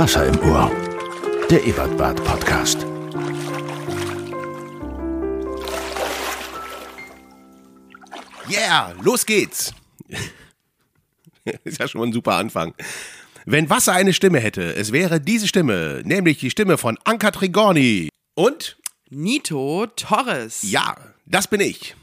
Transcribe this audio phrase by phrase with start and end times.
[0.00, 0.72] Wasser im Ohr.
[1.50, 2.86] Der Ebertbad Podcast.
[8.50, 9.74] Yeah, los geht's.
[11.64, 12.72] Ist ja schon mal ein super Anfang.
[13.44, 18.08] Wenn Wasser eine Stimme hätte, es wäre diese Stimme, nämlich die Stimme von Anka Trigorni.
[18.34, 18.78] Und?
[19.10, 20.62] Nito Torres.
[20.62, 20.96] Ja,
[21.26, 21.94] das bin ich.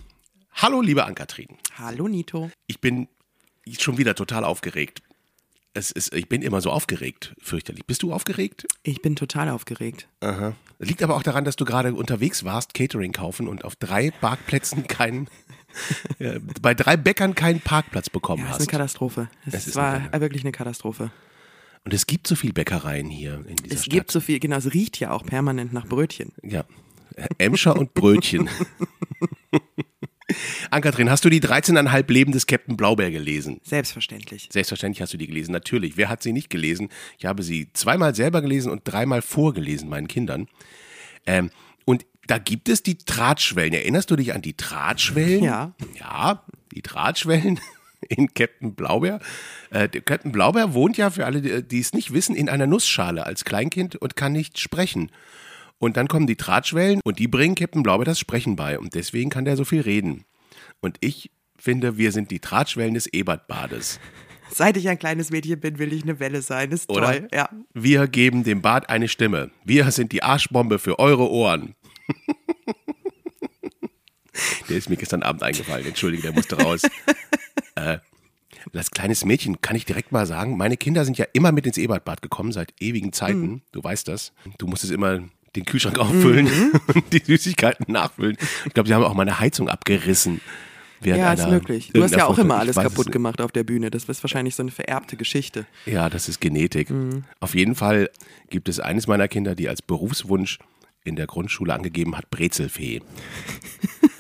[0.54, 1.48] Hallo, liebe Ankatrin.
[1.80, 2.52] Hallo, Nito.
[2.68, 3.08] Ich bin
[3.80, 5.02] schon wieder total aufgeregt.
[5.78, 7.86] Es ist, ich bin immer so aufgeregt, fürchterlich.
[7.86, 8.66] Bist du aufgeregt?
[8.82, 10.08] Ich bin total aufgeregt.
[10.22, 10.56] Aha.
[10.80, 14.88] Liegt aber auch daran, dass du gerade unterwegs warst, Catering kaufen und auf drei Parkplätzen
[14.88, 15.28] keinen,
[16.20, 18.62] äh, bei drei Bäckern keinen Parkplatz bekommen Ja, das hast.
[18.62, 19.30] ist eine Katastrophe.
[19.46, 21.12] Es, Es ist war eine wirklich eine Katastrophe.
[21.86, 23.94] und es gibt so viel Bäckereien hier in dieser Es Stadt.
[23.94, 26.32] gibt so viel, genau, es riecht ja auch permanent nach Brötchen.
[26.42, 26.66] Ja.
[27.38, 28.50] Emscher und Brötchen.
[30.72, 33.62] Ankatrin, hast du die 13,5 Leben des Captain Blaubeer gelesen?
[33.64, 34.50] Selbstverständlich.
[34.52, 35.96] Selbstverständlich hast du die gelesen, natürlich.
[35.96, 36.90] Wer hat sie nicht gelesen?
[37.18, 40.48] Ich habe sie zweimal selber gelesen und dreimal vorgelesen meinen Kindern.
[41.26, 41.50] Ähm,
[41.86, 43.74] und da gibt es die Drahtschwellen.
[43.74, 45.44] Erinnerst du dich an die Drahtschwellen?
[45.44, 45.74] Ja.
[45.98, 47.60] Ja, die Drahtschwellen
[48.10, 49.20] in Captain Blaubeer.
[49.70, 53.26] Äh, der Captain Blaubeer wohnt ja, für alle, die es nicht wissen, in einer Nussschale
[53.26, 55.10] als Kleinkind und kann nicht sprechen.
[55.80, 58.80] Und dann kommen die Drahtschwellen und die bringen Captain Blaubeer das Sprechen bei.
[58.80, 60.26] Und deswegen kann der so viel reden.
[60.82, 64.00] Und ich finde, wir sind die Drahtschwellen des Ebertbades.
[64.50, 66.72] Seit ich ein kleines Mädchen bin, will ich eine Welle sein.
[66.72, 67.20] Ist Oder?
[67.20, 67.28] toll.
[67.34, 67.50] Ja.
[67.74, 69.52] Wir geben dem Bad eine Stimme.
[69.66, 71.76] Wir sind die Arschbombe für eure Ohren.
[74.70, 75.86] der ist mir gestern Abend eingefallen.
[75.86, 76.84] Entschuldige, der musste raus.
[77.76, 77.98] äh,
[78.74, 81.78] als kleines Mädchen kann ich direkt mal sagen, meine Kinder sind ja immer mit ins
[81.78, 83.64] Ebertbad gekommen, seit ewigen Zeiten.
[83.72, 84.34] Du weißt das.
[84.58, 85.24] Du musstest immer
[85.58, 86.48] den Kühlschrank auffüllen
[86.94, 88.38] und die Süßigkeiten nachfüllen.
[88.66, 90.40] Ich glaube, sie haben auch mal eine Heizung abgerissen.
[91.04, 91.92] Ja, ist möglich.
[91.94, 93.92] Du hast ja auch Foto- immer alles kaputt gemacht auf der Bühne.
[93.92, 95.68] Das ist wahrscheinlich so eine vererbte Geschichte.
[95.86, 96.88] Ja, das ist Genetik.
[97.40, 98.10] Auf jeden Fall
[98.50, 100.58] gibt es eines meiner Kinder, die als Berufswunsch
[101.04, 103.02] in der Grundschule angegeben hat, Brezelfee.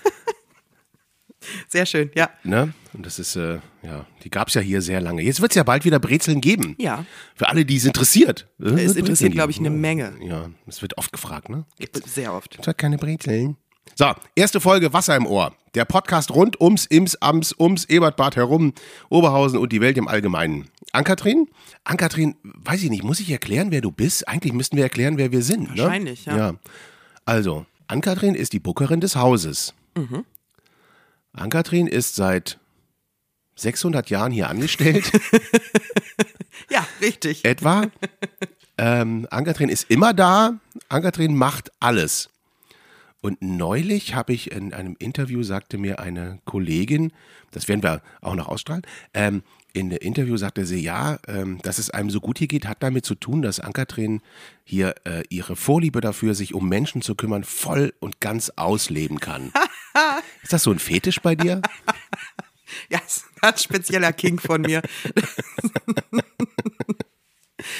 [1.67, 2.29] Sehr schön, ja.
[2.43, 2.73] Ne?
[2.93, 5.21] Und das ist, äh, ja, die gab es ja hier sehr lange.
[5.21, 6.75] Jetzt wird es ja bald wieder Brezeln geben.
[6.79, 7.05] Ja.
[7.35, 8.47] Für alle, die es interessiert.
[8.59, 10.13] Es Brezeln interessiert, glaube ich, eine Menge.
[10.21, 11.65] Ja, es wird oft gefragt, ne?
[12.05, 12.51] Sehr oft.
[12.51, 13.57] Gibt's halt keine Brezeln.
[13.95, 15.55] So, erste Folge Wasser im Ohr.
[15.75, 18.73] Der Podcast rund ums, ims, ams, ums Ebertbad herum,
[19.09, 20.69] Oberhausen und die Welt im Allgemeinen.
[20.91, 21.47] Ankatrin?
[21.83, 24.27] Ankatrin, weiß ich nicht, muss ich erklären, wer du bist?
[24.27, 25.75] Eigentlich müssten wir erklären, wer wir sind.
[25.75, 25.83] Ne?
[25.83, 26.37] Wahrscheinlich, ja.
[26.37, 26.53] ja.
[27.25, 29.73] Also, Ankatrin ist die Bookerin des Hauses.
[29.95, 30.25] Mhm.
[31.37, 32.59] Ankatrin ist seit
[33.55, 35.11] 600 Jahren hier angestellt,
[36.69, 37.45] Ja, richtig.
[37.45, 37.85] etwa.
[38.77, 40.59] ähm, Ankatrin ist immer da.
[40.89, 42.29] Ankatrin macht alles.
[43.21, 47.11] Und neulich habe ich in einem Interview, sagte mir eine Kollegin,
[47.51, 48.83] das werden wir auch noch ausstrahlen,
[49.13, 49.43] ähm,
[49.73, 52.81] in dem Interview sagte sie, ja, ähm, dass es einem so gut hier geht, hat
[52.81, 54.21] damit zu tun, dass Ankatrin
[54.63, 59.51] hier äh, ihre Vorliebe dafür, sich um Menschen zu kümmern, voll und ganz ausleben kann.
[60.43, 61.61] Ist das so ein Fetisch bei dir?
[62.89, 64.81] Ja, ist ein ganz spezieller King von mir.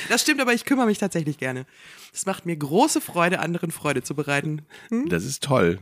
[0.09, 1.66] Das stimmt, aber ich kümmere mich tatsächlich gerne.
[2.13, 4.63] Es macht mir große Freude, anderen Freude zu bereiten.
[5.07, 5.79] Das ist toll.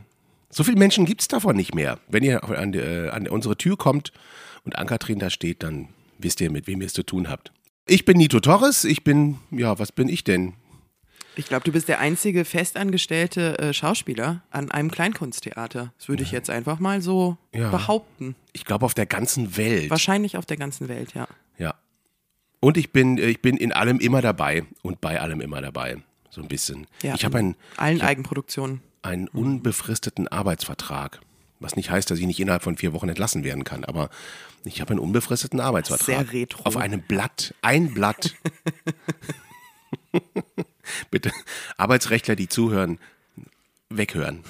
[0.50, 1.98] So viele Menschen gibt es davon nicht mehr.
[2.08, 4.12] Wenn ihr an, äh, an unsere Tür kommt
[4.64, 5.88] und Ankatrin da steht, dann
[6.18, 7.52] wisst ihr, mit wem ihr es zu tun habt.
[7.86, 8.84] Ich bin Nito Torres.
[8.84, 10.54] Ich bin, ja, was bin ich denn?
[11.38, 15.92] Ich glaube, du bist der einzige festangestellte äh, Schauspieler an einem Kleinkunsttheater.
[15.98, 17.70] Das würde ich jetzt einfach mal so Ja.
[17.70, 18.34] behaupten.
[18.54, 19.90] Ich glaube auf der ganzen Welt.
[19.90, 21.28] Wahrscheinlich auf der ganzen Welt, ja.
[21.58, 21.74] Ja.
[22.60, 25.98] Und ich bin, äh, ich bin in allem immer dabei und bei allem immer dabei.
[26.30, 26.86] So ein bisschen.
[27.02, 28.80] ja ich habe einen, allen Eigenproduktionen.
[29.02, 31.20] einen unbefristeten Arbeitsvertrag.
[31.60, 33.84] Was nicht heißt, dass ich nicht innerhalb von vier Wochen entlassen werden kann.
[33.84, 34.08] Aber
[34.64, 36.06] ich habe einen unbefristeten Arbeitsvertrag.
[36.06, 36.62] Sehr retro.
[36.64, 37.54] Auf einem Blatt.
[37.62, 38.34] Ein Blatt.
[41.10, 41.30] Bitte,
[41.76, 42.98] Arbeitsrechtler, die zuhören,
[43.90, 44.44] weghören.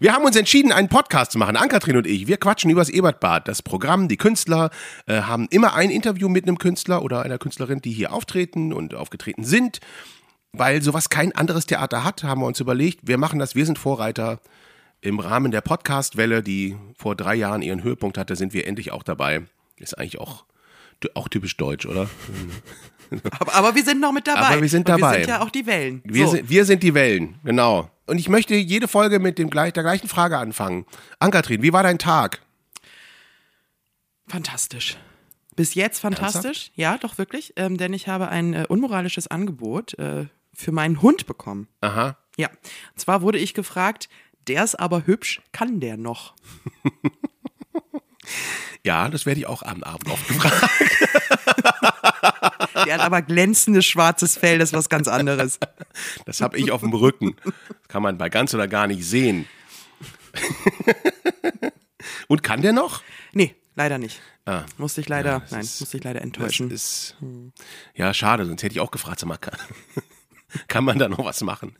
[0.00, 2.26] Wir haben uns entschieden, einen Podcast zu machen, Ankatrin und ich.
[2.26, 3.46] Wir quatschen übers Ebertbad.
[3.46, 4.70] Das Programm, die Künstler
[5.06, 8.94] äh, haben immer ein Interview mit einem Künstler oder einer Künstlerin, die hier auftreten und
[8.94, 9.78] aufgetreten sind.
[10.52, 13.78] Weil sowas kein anderes Theater hat, haben wir uns überlegt, wir machen das, wir sind
[13.78, 14.40] Vorreiter.
[15.00, 19.02] Im Rahmen der Podcast-Welle, die vor drei Jahren ihren Höhepunkt hatte, sind wir endlich auch
[19.02, 19.42] dabei.
[19.76, 20.44] Ist eigentlich auch,
[21.14, 22.08] auch typisch deutsch, oder?
[23.38, 24.40] Aber, aber wir sind noch mit dabei.
[24.40, 25.10] Aber wir sind Und dabei.
[25.18, 26.00] Wir sind ja auch die Wellen.
[26.04, 26.32] Wir, so.
[26.32, 27.90] sind, wir sind die Wellen, genau.
[28.06, 30.86] Und ich möchte jede Folge mit dem, gleich- der gleichen Frage anfangen.
[31.18, 32.40] Ankatrin, wie war dein Tag?
[34.26, 34.96] Fantastisch.
[35.56, 36.70] Bis jetzt fantastisch.
[36.74, 37.52] Ja, doch wirklich.
[37.56, 41.68] Ähm, denn ich habe ein äh, unmoralisches Angebot äh, für meinen Hund bekommen.
[41.80, 42.16] Aha.
[42.36, 42.48] Ja.
[42.48, 44.08] Und zwar wurde ich gefragt,
[44.48, 46.34] der ist aber hübsch, kann der noch?
[48.84, 50.70] Ja, das werde ich auch am Abend oft gefragt.
[52.86, 55.58] Die hat aber glänzendes schwarzes Fell, das ist was ganz anderes.
[56.26, 57.36] Das habe ich auf dem Rücken.
[57.44, 57.54] Das
[57.88, 59.46] kann man bei ganz oder gar nicht sehen.
[62.28, 63.02] Und kann der noch?
[63.32, 64.20] Nee, leider nicht.
[64.46, 64.64] Ah.
[64.78, 66.70] Musste ich leider, Ja, nein, ist- musste ich leider enttäuschen.
[66.70, 67.16] ist.
[67.94, 69.56] Ja, schade, sonst hätte ich auch gefragt, sag mal, kann,
[70.68, 71.76] kann man da noch was machen?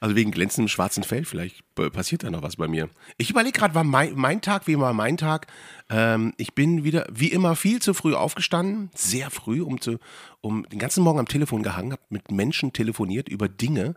[0.00, 2.88] Also wegen glänzendem schwarzen Fell, vielleicht passiert da noch was bei mir.
[3.16, 5.46] Ich überlege gerade, war mein, mein Tag, wie war mein Tag?
[5.88, 9.98] Ähm, ich bin wieder, wie immer, viel zu früh aufgestanden, sehr früh, um zu,
[10.40, 13.94] um den ganzen Morgen am Telefon gehangen, habe mit Menschen telefoniert über Dinge.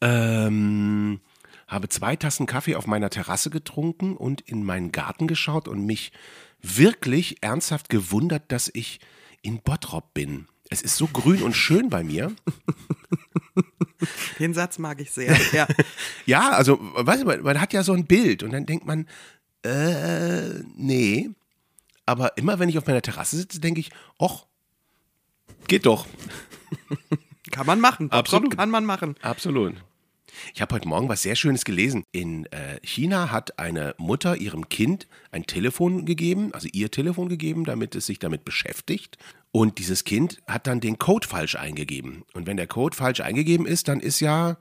[0.00, 1.20] Ähm,
[1.66, 6.12] habe zwei Tassen Kaffee auf meiner Terrasse getrunken und in meinen Garten geschaut und mich
[6.62, 9.00] wirklich ernsthaft gewundert, dass ich
[9.42, 10.48] in Bottrop bin.
[10.70, 12.32] Es ist so grün und schön bei mir.
[14.38, 15.36] Den Satz mag ich sehr.
[15.52, 15.66] Ja.
[16.26, 19.06] Ja, also, weißt du, man, man hat ja so ein Bild und dann denkt man,
[19.62, 21.30] äh, nee.
[22.04, 24.46] Aber immer wenn ich auf meiner Terrasse sitze, denke ich, och,
[25.68, 26.06] geht doch.
[27.50, 28.08] Kann man machen.
[28.08, 28.56] Bottrop Absolut.
[28.56, 29.16] Kann man machen.
[29.22, 29.74] Absolut.
[30.54, 32.04] Ich habe heute Morgen was sehr Schönes gelesen.
[32.12, 37.64] In äh, China hat eine Mutter ihrem Kind ein Telefon gegeben, also ihr Telefon gegeben,
[37.64, 39.18] damit es sich damit beschäftigt.
[39.50, 42.24] Und dieses Kind hat dann den Code falsch eingegeben.
[42.34, 44.58] Und wenn der Code falsch eingegeben ist, dann ist ja,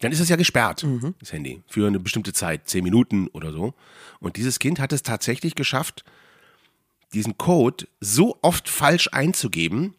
[0.00, 0.84] dann ist es ja gesperrt,
[1.18, 3.74] das Handy, für eine bestimmte Zeit, zehn Minuten oder so.
[4.20, 6.04] Und dieses Kind hat es tatsächlich geschafft,
[7.14, 9.94] diesen Code so oft falsch einzugeben,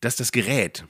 [0.00, 0.84] dass das Gerät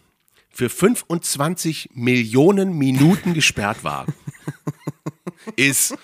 [0.50, 4.06] für 25 Millionen Minuten gesperrt war.
[5.56, 5.94] Ist.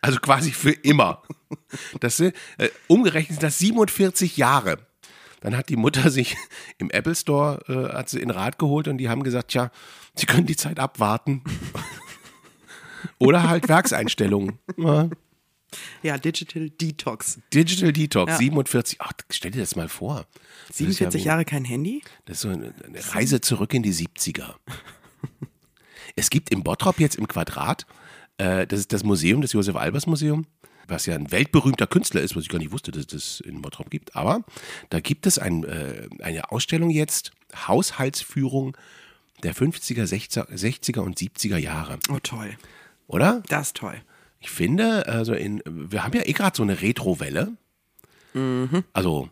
[0.00, 1.22] Also quasi für immer.
[2.00, 2.32] Das äh,
[2.86, 4.78] umgerechnet sind das 47 Jahre.
[5.40, 6.36] Dann hat die Mutter sich
[6.78, 9.70] im Apple Store äh, hat sie in Rat geholt und die haben gesagt, ja,
[10.14, 11.42] sie können die Zeit abwarten.
[13.18, 14.58] Oder halt Werkseinstellungen.
[14.76, 15.08] Ja.
[16.02, 17.38] Ja, Digital Detox.
[17.52, 18.38] Digital Detox, Ja.
[18.38, 19.00] 47.
[19.00, 20.26] Ach, stell dir das mal vor.
[20.68, 22.02] Das ist ja 47 wie- Jahre kein Handy?
[22.24, 24.54] Das ist so eine eine Reise zurück in die 70er.
[26.14, 27.84] Es gibt im Bottrop jetzt im Quadrat,
[28.38, 30.46] äh, das ist das Museum, das Josef Albers Museum,
[30.88, 33.62] was ja ein weltberühmter Künstler ist, was ich gar nicht wusste, dass es das in
[33.62, 34.14] Bottrop gibt.
[34.16, 34.44] Aber
[34.90, 37.32] da gibt es ein, äh, eine Ausstellung jetzt,
[37.66, 38.76] Haushaltsführung
[39.42, 41.98] der 50er, 60er, 60er und 70er Jahre.
[42.10, 42.56] Oh, toll.
[43.06, 43.42] Oder?
[43.48, 44.00] Das ist toll.
[44.40, 47.52] Ich finde, also in, wir haben ja eh gerade so eine Retro-Welle.
[48.92, 49.28] Also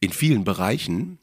[0.00, 1.18] in vielen Bereichen.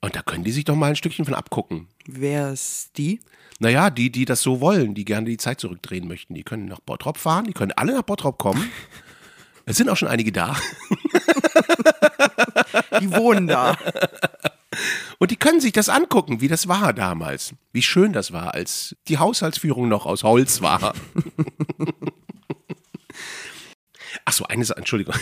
[0.00, 1.88] Und da können die sich doch mal ein Stückchen von abgucken.
[2.06, 3.20] Wer ist die?
[3.58, 6.78] Naja, die, die das so wollen, die gerne die Zeit zurückdrehen möchten, die können nach
[6.80, 8.70] Bottrop fahren, die können alle nach Bottrop kommen.
[9.66, 10.56] Es sind auch schon einige da.
[13.02, 13.76] Die wohnen da.
[15.18, 17.52] Und die können sich das angucken, wie das war damals.
[17.72, 20.94] Wie schön das war, als die Haushaltsführung noch aus Holz war.
[24.24, 25.14] Ach so, eine Sache, Entschuldigung.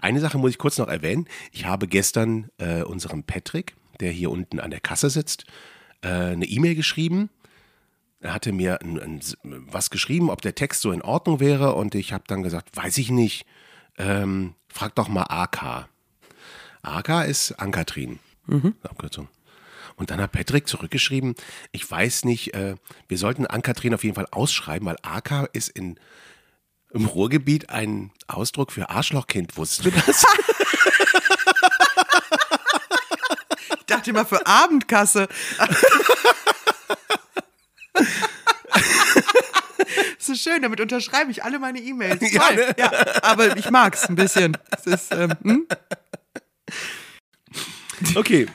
[0.00, 1.26] Eine Sache muss ich kurz noch erwähnen.
[1.52, 5.44] Ich habe gestern äh, unserem Patrick, der hier unten an der Kasse sitzt,
[6.02, 7.30] äh, eine E-Mail geschrieben.
[8.20, 11.74] Er hatte mir ein, ein, was geschrieben, ob der Text so in Ordnung wäre.
[11.74, 13.46] Und ich habe dann gesagt, weiß ich nicht.
[13.98, 15.88] Ähm, frag doch mal AK.
[16.82, 18.18] AK ist Ankatrin.
[18.82, 19.28] Abkürzung.
[19.96, 21.34] Und dann hat Patrick zurückgeschrieben,
[21.72, 22.76] ich weiß nicht, äh,
[23.08, 26.00] wir sollten Ankatrin auf jeden Fall ausschreiben, weil AK ist in,
[26.90, 29.58] im Ruhrgebiet ein Ausdruck für Arschlochkind.
[29.58, 30.24] Wusstest du das?
[33.90, 35.26] Ich dachte immer für Abendkasse.
[40.16, 42.20] Das ist schön, damit unterschreibe ich alle meine E-Mails.
[42.30, 42.72] Ja, ne?
[42.78, 42.92] Ja,
[43.22, 44.56] aber ich mag's ein bisschen.
[44.70, 45.66] Es ist, ähm, hm?
[48.14, 48.46] Okay.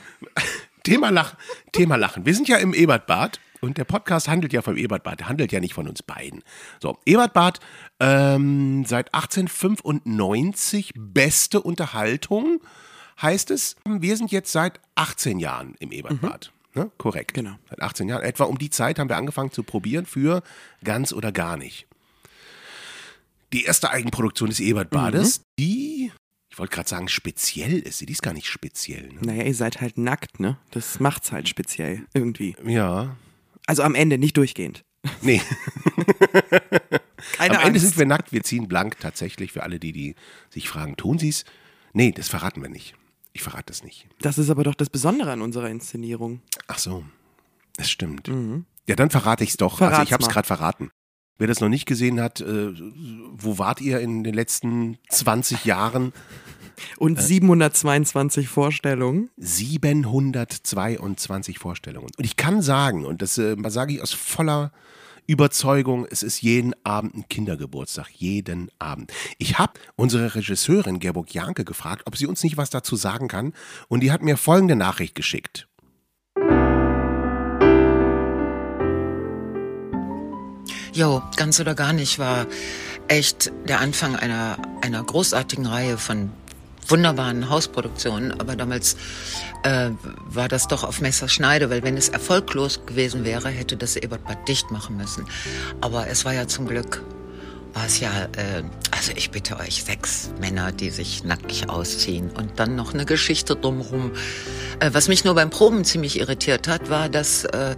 [0.84, 1.34] Thema, Lach,
[1.70, 2.24] Thema Lachen.
[2.24, 5.20] Wir sind ja im Ebertbad und der Podcast handelt ja vom Ebertbad.
[5.20, 6.42] Der handelt ja nicht von uns beiden.
[6.80, 7.60] So, Ebertbad
[8.00, 12.62] ähm, seit 1895 beste Unterhaltung
[13.20, 13.76] heißt es.
[13.86, 16.52] Wir sind jetzt seit 18 Jahren im Ebertbad.
[16.74, 16.90] Ne?
[16.98, 17.34] Korrekt.
[17.34, 17.56] Genau.
[17.70, 18.22] Seit 18 Jahren.
[18.22, 20.42] Etwa um die Zeit haben wir angefangen zu probieren für
[20.84, 21.86] ganz oder gar nicht.
[23.52, 26.12] Die erste Eigenproduktion des Ebertbades, die,
[26.50, 28.00] ich wollte gerade sagen, speziell ist.
[28.00, 29.08] Die ist gar nicht speziell.
[29.08, 29.20] Ne?
[29.22, 30.58] Naja, ihr seid halt nackt, ne?
[30.72, 32.04] Das macht's halt speziell.
[32.12, 32.56] Irgendwie.
[32.66, 33.16] Ja.
[33.66, 34.82] Also am Ende, nicht durchgehend.
[35.22, 35.40] Nee,
[37.32, 37.82] Keine am Ende Angst.
[37.82, 40.14] sind wir nackt, wir ziehen blank tatsächlich für alle, die, die
[40.50, 41.44] sich fragen, tun sie es?
[41.92, 42.94] Nee, das verraten wir nicht.
[43.36, 44.08] Ich verrate das nicht.
[44.22, 46.40] Das ist aber doch das Besondere an unserer Inszenierung.
[46.68, 47.04] Ach so,
[47.76, 48.30] das stimmt.
[48.88, 49.74] Ja, dann verrate ich es doch.
[49.74, 49.88] also Mhm.
[49.90, 50.90] Verrat's ich habe es gerade verraten.
[51.36, 52.72] Wer das noch nicht gesehen hat, äh,
[53.32, 56.14] wo wart ihr in den letzten 20 Jahren?
[56.96, 59.28] Und 722 Vorstellungen.
[59.36, 62.08] 722 Vorstellungen.
[62.16, 64.72] Und ich kann sagen, und das äh, sage ich aus voller
[65.26, 69.12] Überzeugung, es ist jeden Abend ein Kindergeburtstag, jeden Abend.
[69.38, 73.52] Ich habe unsere Regisseurin Gerburg Janke gefragt, ob sie uns nicht was dazu sagen kann
[73.88, 75.66] und die hat mir folgende Nachricht geschickt.
[80.92, 82.46] Jo, ganz oder gar nicht war
[83.08, 86.30] echt der Anfang einer, einer großartigen Reihe von
[86.88, 88.96] wunderbaren Hausproduktionen, aber damals
[89.62, 89.90] äh,
[90.26, 94.70] war das doch auf Messerschneide, weil wenn es erfolglos gewesen wäre, hätte das Ebertbad dicht
[94.70, 95.26] machen müssen.
[95.80, 97.02] Aber es war ja zum Glück
[97.76, 102.58] war es ja, äh, also ich bitte euch, sechs Männer, die sich nackig ausziehen und
[102.58, 104.12] dann noch eine Geschichte drumherum.
[104.80, 107.76] Äh, was mich nur beim Proben ziemlich irritiert hat, war, dass, äh,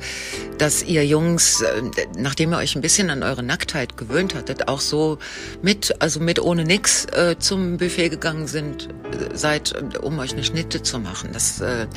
[0.56, 1.82] dass ihr Jungs, äh,
[2.16, 5.18] nachdem ihr euch ein bisschen an eure Nacktheit gewöhnt hattet, auch so
[5.62, 10.44] mit, also mit ohne nix äh, zum Buffet gegangen sind, äh, seid, um euch eine
[10.44, 11.30] Schnitte zu machen.
[11.32, 11.88] Das äh,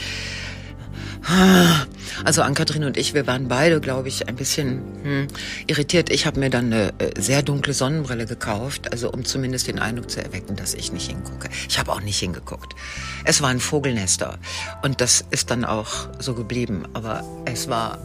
[2.25, 5.27] also Ann-Kathrin und ich, wir waren beide, glaube ich, ein bisschen hm,
[5.67, 6.09] irritiert.
[6.09, 10.09] Ich habe mir dann eine äh, sehr dunkle Sonnenbrille gekauft, also um zumindest den Eindruck
[10.09, 11.49] zu erwecken, dass ich nicht hingucke.
[11.69, 12.75] Ich habe auch nicht hingeguckt.
[13.23, 14.37] Es war ein Vogelnester
[14.83, 16.83] und das ist dann auch so geblieben.
[16.93, 17.99] Aber es war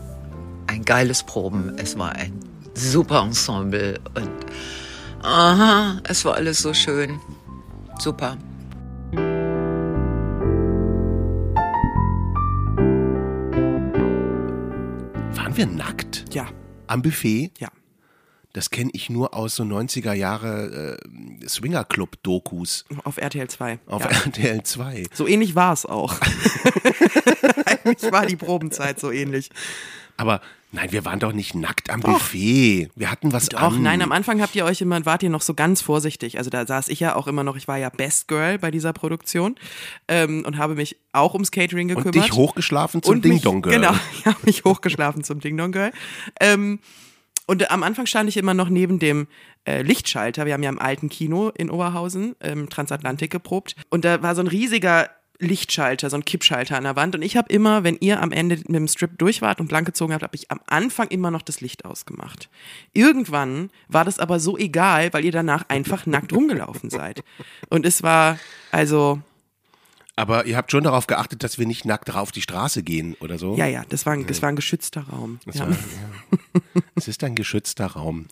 [0.66, 2.32] ein geiles Proben, es war ein
[2.74, 4.30] super Ensemble und
[5.22, 7.18] aha, es war alles so schön.
[7.98, 8.36] Super.
[15.56, 16.48] Waren wir nackt Ja,
[16.86, 17.50] am Buffet?
[17.58, 17.68] ja.
[18.52, 20.98] Das kenne ich nur aus so 90er Jahre
[21.42, 23.78] äh, Swingerclub-Dokus Auf RTL 2.
[23.86, 24.08] auf ja.
[24.08, 25.06] RTL 2.
[25.14, 26.20] So ähnlich war es auch.
[27.64, 29.48] Eigentlich war die Probenzeit so ähnlich.
[30.18, 30.42] Aber
[30.76, 32.90] nein, wir waren doch nicht nackt am Buffet.
[32.94, 33.82] Wir hatten was Doch, an.
[33.82, 36.38] nein, am Anfang habt ihr euch immer, wart ihr noch so ganz vorsichtig.
[36.38, 38.92] Also da saß ich ja auch immer noch, ich war ja Best Girl bei dieser
[38.92, 39.56] Produktion
[40.06, 42.14] ähm, und habe mich auch ums Catering gekümmert.
[42.14, 43.74] Und dich hochgeschlafen zum Ding Dong Girl.
[43.74, 45.92] Genau, ich habe mich hochgeschlafen zum Ding Dong Girl.
[46.40, 46.78] Ähm,
[47.46, 49.28] und am Anfang stand ich immer noch neben dem
[49.66, 50.46] äh, Lichtschalter.
[50.46, 53.76] Wir haben ja im alten Kino in Oberhausen, ähm, Transatlantik geprobt.
[53.88, 57.14] Und da war so ein riesiger Lichtschalter, so ein Kippschalter an der Wand.
[57.14, 59.86] Und ich habe immer, wenn ihr am Ende mit dem Strip durch wart und blank
[59.86, 62.48] gezogen habt, habe ich am Anfang immer noch das Licht ausgemacht.
[62.92, 67.22] Irgendwann war das aber so egal, weil ihr danach einfach nackt rumgelaufen seid.
[67.68, 68.38] Und es war,
[68.70, 69.20] also,
[70.16, 73.38] Aber ihr habt schon darauf geachtet, dass wir nicht nackt auf die Straße gehen oder
[73.38, 73.56] so.
[73.56, 75.40] ja, ja, das war ein, das war ein geschützter Raum.
[75.44, 75.68] Das Ja.
[75.68, 75.76] ja.
[76.94, 78.26] es ist ein geschützter Raum.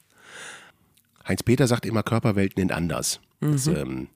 [1.29, 3.21] Heinz-Peter sagt immer, Körperwelten sind anders.
[3.41, 3.77] Das, Mhm.
[3.77, 4.09] ähm,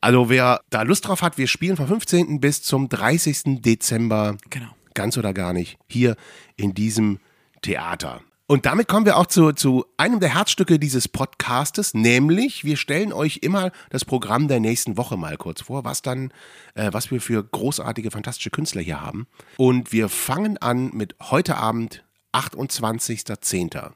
[0.00, 2.40] also wer da Lust drauf hat, wir spielen vom 15.
[2.40, 3.60] bis zum 30.
[3.62, 4.68] Dezember, Genau.
[4.94, 6.16] ganz oder gar nicht, hier
[6.56, 7.18] in diesem
[7.62, 8.20] Theater.
[8.46, 13.12] Und damit kommen wir auch zu, zu einem der Herzstücke dieses Podcastes, nämlich wir stellen
[13.12, 16.32] euch immer das Programm der nächsten Woche mal kurz vor, was dann,
[16.74, 19.28] äh, was wir für großartige, fantastische Künstler hier haben.
[19.56, 22.02] Und wir fangen an mit heute Abend,
[22.32, 23.92] 28.10.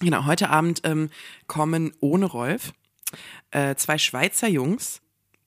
[0.00, 1.10] Genau, heute Abend ähm,
[1.46, 2.72] kommen ohne Rolf
[3.50, 5.00] äh, zwei Schweizer Jungs,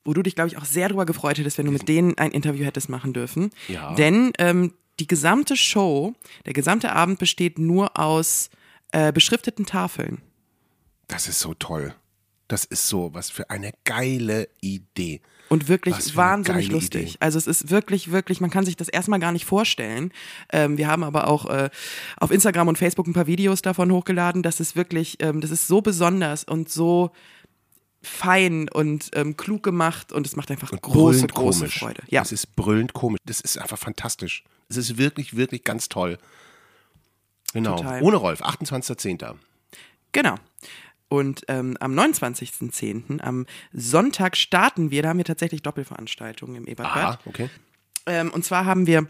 [0.04, 2.30] wo du dich, glaube ich, auch sehr darüber gefreut hättest, wenn du mit denen ein
[2.30, 3.50] Interview hättest machen dürfen.
[3.68, 3.94] Ja.
[3.94, 6.14] Denn ähm, die gesamte Show,
[6.46, 8.50] der gesamte Abend besteht nur aus
[8.92, 10.22] äh, beschrifteten Tafeln.
[11.08, 11.94] Das ist so toll.
[12.48, 15.20] Das ist so, was für eine geile Idee.
[15.48, 17.10] Und wirklich wahnsinnig lustig.
[17.10, 17.16] Idee.
[17.20, 20.12] Also es ist wirklich, wirklich, man kann sich das erstmal gar nicht vorstellen.
[20.52, 21.70] Ähm, wir haben aber auch äh,
[22.16, 24.42] auf Instagram und Facebook ein paar Videos davon hochgeladen.
[24.42, 27.10] Das ist wirklich, ähm, das ist so besonders und so
[28.06, 31.78] fein und ähm, klug gemacht und es macht einfach Und große, große komisch.
[31.78, 32.02] Freude.
[32.08, 33.20] Ja, Das ist brüllend komisch.
[33.24, 34.44] Das ist einfach fantastisch.
[34.68, 36.18] Es ist wirklich, wirklich ganz toll.
[37.52, 37.76] Genau.
[37.76, 38.02] Total.
[38.02, 39.34] Ohne Rolf, 28.10.
[40.12, 40.34] genau.
[41.08, 47.04] Und ähm, am 29.10., am Sonntag starten wir, da haben wir tatsächlich Doppelveranstaltungen im Ebertbad.
[47.04, 47.48] Aha, okay.
[48.06, 49.06] Ähm, und zwar haben wir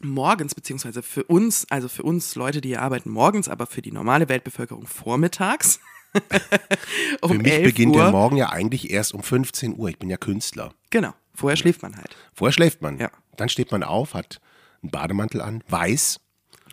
[0.00, 3.92] morgens, beziehungsweise für uns, also für uns Leute, die hier arbeiten, morgens, aber für die
[3.92, 5.80] normale Weltbevölkerung vormittags.
[7.20, 8.02] um Für mich 11 beginnt Uhr.
[8.02, 9.88] der Morgen ja eigentlich erst um 15 Uhr.
[9.88, 10.72] Ich bin ja Künstler.
[10.90, 12.14] Genau, vorher schläft man halt.
[12.34, 12.98] Vorher schläft man.
[12.98, 13.10] Ja.
[13.36, 14.40] Dann steht man auf, hat
[14.82, 16.20] einen Bademantel an, weiß,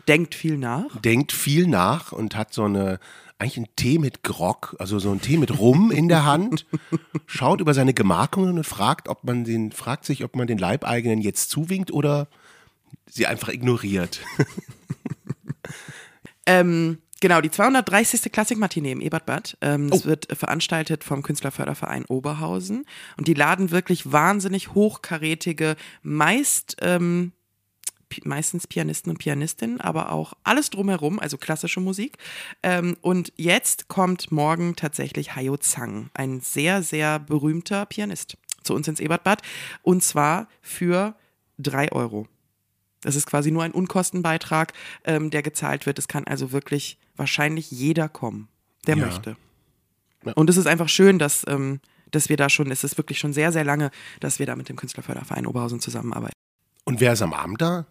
[0.07, 0.99] Denkt viel nach.
[1.01, 2.99] denkt viel nach und hat so eine,
[3.37, 6.65] eigentlich einen Tee mit Grog, also so einen Tee mit Rum in der Hand,
[7.27, 11.21] schaut über seine Gemarkungen und fragt, ob man den, fragt sich, ob man den Leibeigenen
[11.21, 12.27] jetzt zuwinkt oder
[13.09, 14.21] sie einfach ignoriert.
[16.45, 18.31] Ähm, genau, die 230.
[18.31, 19.57] Klassikmatinee im Ebertbad.
[19.61, 19.95] Ähm, Oh.
[19.95, 22.85] Das wird äh, veranstaltet vom Künstlerförderverein Oberhausen.
[23.17, 27.33] Und die laden wirklich wahnsinnig hochkarätige, meist ähm,
[28.23, 32.17] meistens Pianisten und Pianistinnen, aber auch alles drumherum, also klassische Musik.
[32.63, 38.87] Ähm, und jetzt kommt morgen tatsächlich Hayo Zhang, ein sehr, sehr berühmter Pianist, zu uns
[38.87, 39.43] ins Ebertbad.
[39.83, 41.15] Und zwar für
[41.59, 42.27] drei Euro.
[43.01, 44.73] Das ist quasi nur ein Unkostenbeitrag,
[45.05, 45.99] ähm, der gezahlt wird.
[45.99, 48.47] Es kann also wirklich wahrscheinlich jeder kommen,
[48.87, 49.05] der Ja.
[49.05, 49.37] möchte.
[50.25, 50.33] Ja.
[50.33, 51.79] Und es ist einfach schön, dass, ähm,
[52.11, 54.67] dass wir da schon, es ist wirklich schon sehr, sehr lange, dass wir da mit
[54.67, 56.33] dem Künstlerförderverein Oberhausen zusammenarbeiten.
[56.83, 57.85] Und wer ist am Abend da?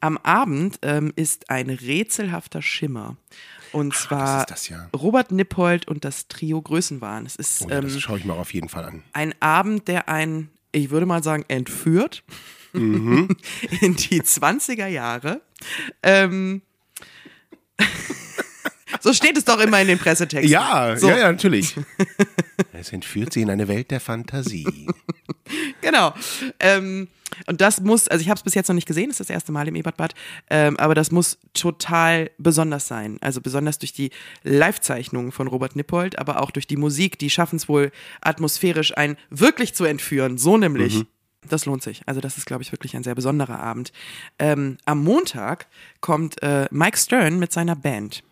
[0.00, 3.16] Am Abend ähm, ist ein rätselhafter Schimmer.
[3.72, 4.88] Und zwar ist das ja.
[4.94, 7.26] Robert Nippold und das Trio Größenwahn.
[7.26, 9.02] Es ist Oh, ja, das ähm, schaue ich mir auf jeden Fall an.
[9.12, 12.22] ein Abend, der einen, ich würde mal sagen, entführt
[12.76, 13.28] Mhm.
[13.80, 15.40] in die 20er Jahre.
[16.02, 16.62] Ähm,
[19.00, 20.50] so steht es doch immer in den Pressetexten.
[20.50, 21.74] Ja, so, ja, ja, natürlich.
[22.72, 24.86] Es entführt sie in eine Welt der Fantasie.
[25.80, 26.12] Genau.
[26.60, 27.08] Ähm,
[27.46, 29.52] und das muss, also ich habe es bis jetzt noch nicht gesehen, ist das erste
[29.52, 30.14] Mal im Ebertbad,
[30.50, 33.18] ähm, aber das muss total besonders sein.
[33.20, 34.10] Also besonders durch die
[34.42, 39.16] Live-Zeichnungen von Robert Nippold, aber auch durch die Musik, die schaffen es wohl atmosphärisch einen
[39.30, 40.38] wirklich zu entführen.
[40.38, 41.04] So nämlich.
[41.48, 42.02] Das lohnt sich.
[42.06, 43.92] Also das ist, glaube ich, wirklich ein sehr besonderer Abend.
[44.38, 45.66] Ähm, am Montag
[46.00, 48.22] kommt äh, Mike Stern mit seiner Band.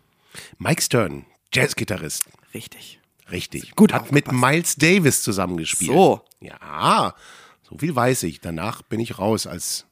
[0.57, 2.25] Mike Stern, Jazzgitarrist.
[2.53, 2.99] Richtig.
[3.31, 3.75] Richtig.
[3.75, 4.51] Gut Hat mit aufgepasst.
[4.53, 5.91] Miles Davis zusammengespielt.
[5.91, 6.21] So.
[6.41, 7.15] Ja,
[7.63, 8.39] so viel weiß ich.
[8.39, 9.85] Danach bin ich raus als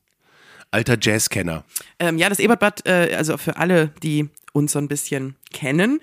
[0.72, 1.64] alter Jazzkenner.
[2.00, 6.00] Ähm, ja, das Ebertbad, äh, also für alle, die uns so ein bisschen kennen,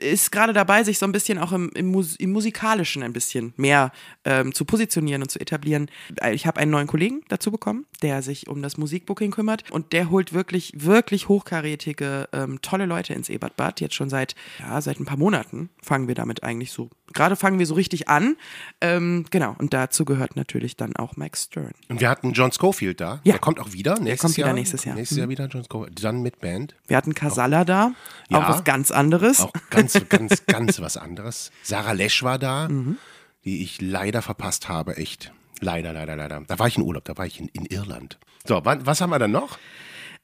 [0.00, 3.52] ist gerade dabei, sich so ein bisschen auch im, im, Mus im Musikalischen ein bisschen
[3.56, 3.92] mehr
[4.24, 5.90] ähm, zu positionieren und zu etablieren.
[6.32, 10.10] Ich habe einen neuen Kollegen dazu bekommen, der sich um das Musikbooking kümmert und der
[10.10, 13.80] holt wirklich, wirklich hochkarätige, ähm, tolle Leute ins Ebertbad.
[13.80, 17.58] Jetzt schon seit, ja, seit ein paar Monaten fangen wir damit eigentlich so, gerade fangen
[17.58, 18.36] wir so richtig an.
[18.80, 21.72] Ähm, genau, und dazu gehört natürlich dann auch Mike Stern.
[21.88, 23.20] Und wir hatten John Schofield da.
[23.24, 23.32] Ja.
[23.32, 24.54] Der kommt auch wieder nächstes kommt wieder Jahr.
[24.54, 24.94] nächstes Jahr.
[24.94, 24.98] Mhm.
[25.00, 26.04] Nächstes Jahr wieder John Schofield.
[26.04, 26.74] Dann mit Band.
[26.86, 27.92] Wir hatten Casalla da,
[28.28, 28.38] Ja.
[28.38, 29.07] auch was ganz anderes.
[29.40, 31.50] Auch ganz, ganz, ganz was anderes.
[31.62, 32.98] Sarah Lesch war da, Mhm.
[33.44, 34.96] die ich leider verpasst habe.
[34.96, 35.32] Echt.
[35.60, 36.42] Leider, leider, leider.
[36.46, 38.18] Da war ich in Urlaub, da war ich in, in Irland.
[38.46, 39.58] So, wann, was haben wir dann noch?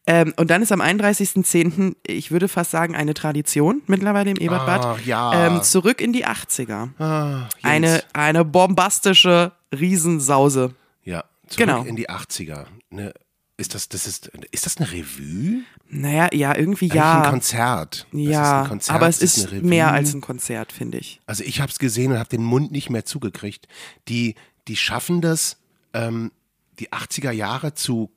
[0.07, 4.85] Ähm, und dann ist am 31.10., ich würde fast sagen, eine Tradition mittlerweile im Ebertbad.
[4.85, 5.47] Ah, ja.
[5.47, 6.91] ähm, zurück in die 80er.
[7.03, 10.75] Ah, eine, eine bombastische Riesensause.
[11.05, 11.83] Ja, zurück Genau.
[11.85, 12.67] in die 80er.
[12.91, 13.13] Ne,
[13.57, 15.63] ist das, das ist, ist das eine Revue?
[15.89, 17.23] Naja, ja, irgendwie Eigentlich ja.
[17.23, 18.07] ein Konzert.
[18.11, 19.69] Das ja, ist ein Konzert, aber es ist eine Revue.
[19.69, 21.21] mehr als ein Konzert, finde ich.
[21.27, 23.69] Also ich habe es gesehen und habe den Mund nicht mehr zugekriegt.
[24.09, 24.35] Die,
[24.67, 25.59] die schaffen das,
[25.93, 26.33] ähm,
[26.81, 28.11] die 80er Jahre zu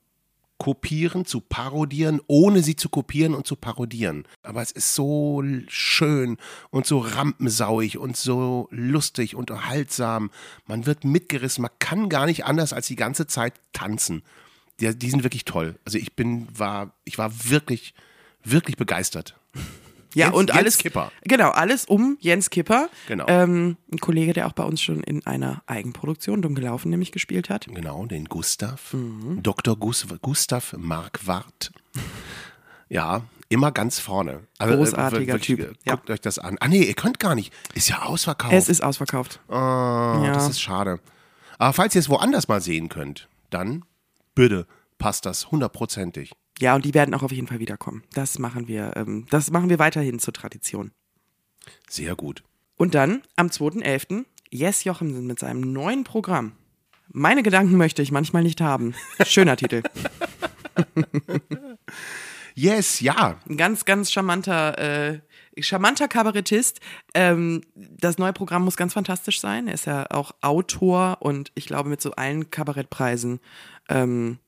[0.58, 4.28] kopieren, zu parodieren, ohne sie zu kopieren und zu parodieren.
[4.42, 6.38] Aber es ist so schön
[6.72, 10.32] und so rampensauig und so lustig und unterhaltsam.
[10.66, 14.24] Man wird mitgerissen, man kann gar nicht anders als die ganze Zeit tanzen.
[14.80, 15.76] Die, die sind wirklich toll.
[15.86, 17.94] Also ich bin, war, ich war wirklich,
[18.44, 19.36] wirklich begeistert.
[20.14, 20.78] Ja, Jens- und Jens alles.
[20.78, 21.12] Kipper.
[21.24, 22.90] Genau, alles um Jens Kipper.
[23.08, 23.26] Genau.
[23.28, 27.50] Ähm, ein Kollege, der auch bei uns schon in einer Eigenproduktion, Dumm gelaufen, nämlich gespielt
[27.50, 27.68] hat.
[27.68, 28.94] Genau, den Gustav.
[28.94, 29.44] Mhm.
[29.44, 29.76] Dr.
[29.78, 31.72] Gus, Gustav Marquardt.
[32.90, 34.48] Ja, immer ganz vorne.
[34.58, 36.58] Also, äh, Großartiger wirklich, Typ, äh, Guckt euch das an.
[36.62, 37.54] Ah nee, ihr könnt gar nicht.
[37.74, 38.54] Ist ja ausverkauft.
[38.54, 39.40] Es ist ausverkauft.
[39.50, 40.32] oh, Ja.
[40.34, 41.00] Das ist schade.
[41.58, 43.84] Aber falls ihr es woanders mal sehen könnt, dann
[44.38, 46.32] bitte passt das hundertprozentig.
[46.60, 48.04] Ja, und die werden auch auf jeden Fall wiederkommen.
[48.14, 50.92] Das machen wir, ähm, das machen wir weiterhin zur Tradition.
[51.90, 52.44] Sehr gut.
[52.78, 54.26] Und dann am 2.11.
[54.50, 56.54] Jes Jochemsen mit seinem neuen Programm.
[57.10, 58.96] Meine Gedanken möchte ich manchmal nicht haben.
[59.26, 59.82] Schöner Titel.
[62.54, 63.40] Yes, ja.
[63.48, 65.20] Ein ganz, ganz charmanter, äh,
[65.62, 66.80] charmanter Kabarettist.
[67.14, 69.68] Ähm, das neue Programm muss ganz fantastisch sein.
[69.68, 73.40] Er ist ja auch Autor und ich glaube mit so allen Kabarettpreisen
[73.90, 74.40] ähm,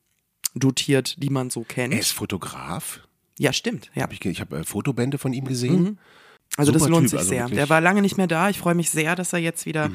[0.56, 1.94] dotiert, die man so kennt.
[1.94, 3.02] Er ist Fotograf.
[3.38, 3.92] ja, stimmt.
[3.94, 4.04] Ja.
[4.04, 6.00] Hab ich ich habe äh, Fotobände von ihm gesehen.
[6.58, 7.42] Also das Super lohnt Typ, sich also sehr.
[7.42, 7.58] wirklich.
[7.58, 8.50] Der war lange nicht mehr da.
[8.50, 9.92] Ich freue mich sehr, dass er jetzt wieder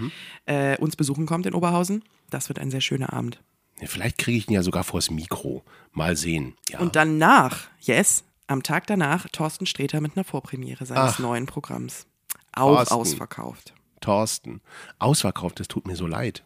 [0.47, 2.05] äh, uns besuchen kommt in Oberhausen.
[2.31, 3.43] Das wird ein sehr schöner Abend.
[3.81, 5.65] Ja, vielleicht kriege ich ihn ja sogar vors Mikro.
[5.93, 6.55] Mal sehen.
[6.71, 6.79] Ja.
[6.79, 11.19] Und danach, yes, am Tag danach, Thorsten Sträter mit einer Vorpremiere seines Ach.
[11.19, 12.07] neuen Programms.
[12.53, 12.95] Auch Thorsten.
[12.95, 13.75] ausverkauft.
[14.01, 14.61] Thorsten.
[14.99, 16.45] Ausverkauft, das tut mir so leid.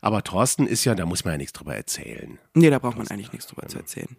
[0.00, 2.38] Aber Thorsten ist ja, da muss man ja nichts drüber erzählen.
[2.54, 4.16] Nee, da braucht man eigentlich nichts drüber zu erzählen.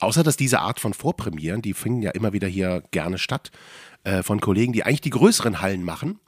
[0.00, 3.50] Außer dass diese Art von Vorpremieren, die finden ja immer wieder hier gerne statt,
[4.04, 6.20] äh, von Kollegen, die eigentlich die größeren Hallen machen.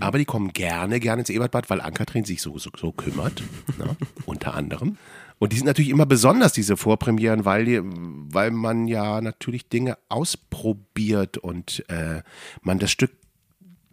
[0.00, 3.44] Aber die kommen gerne, gerne ins Ebertbad, weil Ankatrin sich so, so, so kümmert,
[3.78, 3.96] ne?
[4.26, 4.98] unter anderem.
[5.38, 9.96] Und die sind natürlich immer besonders, diese Vorpremieren, weil, die, weil man ja natürlich Dinge
[10.08, 12.22] ausprobiert und äh,
[12.62, 13.12] man das Stück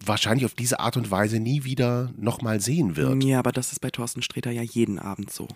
[0.04, 3.24] wahrscheinlich auf diese Art und Weise nie wieder nochmal sehen wird.
[3.24, 5.48] Ja, aber das ist bei Thorsten Sträter ja jeden Abend so.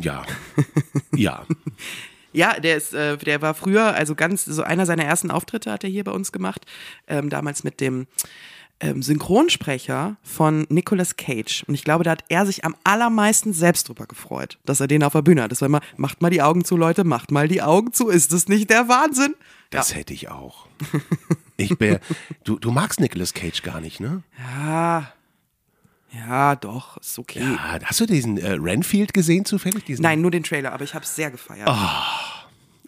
[0.00, 0.24] Ja,
[1.14, 1.46] ja.
[2.32, 5.84] Ja, der ist, äh, der war früher, also ganz, so einer seiner ersten Auftritte hat
[5.84, 6.66] er hier bei uns gemacht.
[7.06, 8.06] Ähm, damals mit dem
[8.80, 11.64] ähm, Synchronsprecher von Nicolas Cage.
[11.66, 15.02] Und ich glaube, da hat er sich am allermeisten selbst drüber gefreut, dass er den
[15.02, 15.52] auf der Bühne hat.
[15.52, 18.08] Das war immer, macht mal die Augen zu, Leute, macht mal die Augen zu.
[18.08, 19.34] Ist das nicht der Wahnsinn?
[19.70, 20.66] Das hätte ich auch.
[21.56, 21.98] Ich bin,
[22.44, 24.22] du, du magst Nicolas Cage gar nicht, ne?
[24.38, 25.12] Ja.
[26.12, 27.40] Ja, doch, ist okay.
[27.40, 29.84] Ja, hast du diesen äh, Renfield gesehen zufällig?
[29.84, 31.68] Diesen Nein, nur den Trailer, aber ich habe es sehr gefeiert.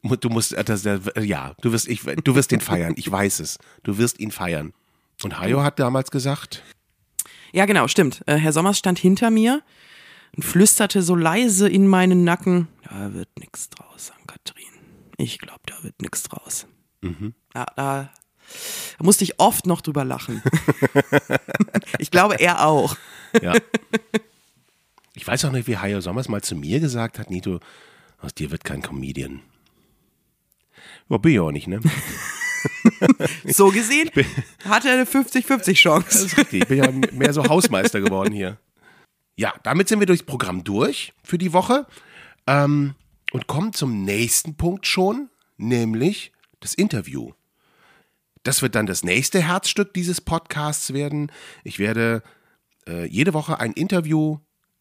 [0.03, 2.95] Mu- Du musst, äh, das, äh, ja, du wirst, ich, du wirst den feiern.
[2.97, 3.59] Ich weiß es.
[3.83, 4.73] Du wirst ihn feiern.
[5.23, 6.63] Und Hayo hat damals gesagt,
[7.53, 8.23] Ja, genau, stimmt.
[8.27, 9.63] Äh, Herr Sommers stand hinter mir
[10.37, 14.65] und flüsterte so leise in meinen Nacken, da wird nix draus, Ann-Kathrin.
[15.17, 16.67] Ich glaube, da wird nix draus.
[17.03, 18.11] Ja, da,
[18.99, 20.43] da musste ich oft noch drüber lachen.
[21.99, 22.97] ich glaube, er auch.
[23.43, 23.55] ja.
[25.15, 27.59] Ich weiß auch nicht, wie Hayo Sommers mal zu mir gesagt hat, Nito,
[28.21, 29.41] aus dir wird kein Comedian.
[31.09, 31.81] Ja, bin ich auch nicht, ne?
[33.45, 34.11] So gesehen
[34.65, 36.07] hatte er eine 50-50 Chance.
[36.09, 36.63] Das ist richtig.
[36.63, 38.59] Ich bin ja mehr so Hausmeister geworden hier.
[39.37, 41.87] Ja, damit sind wir durchs Programm durch für die Woche
[42.47, 42.95] ähm,
[43.33, 47.33] und kommen zum nächsten Punkt schon, nämlich das Interview.
[48.43, 51.31] Das wird dann das nächste Herzstück dieses Podcasts werden.
[51.65, 52.23] Ich werde
[52.89, 54.39] äh, jede Woche ein Interview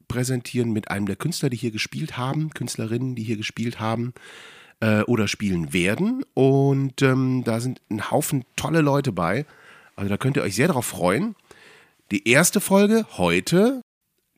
[0.07, 4.13] präsentieren mit einem der Künstler, die hier gespielt haben, Künstlerinnen, die hier gespielt haben
[4.79, 6.23] äh, oder spielen werden.
[6.33, 9.45] Und ähm, da sind ein Haufen tolle Leute bei.
[9.95, 11.35] Also da könnt ihr euch sehr darauf freuen.
[12.11, 13.81] Die erste Folge heute,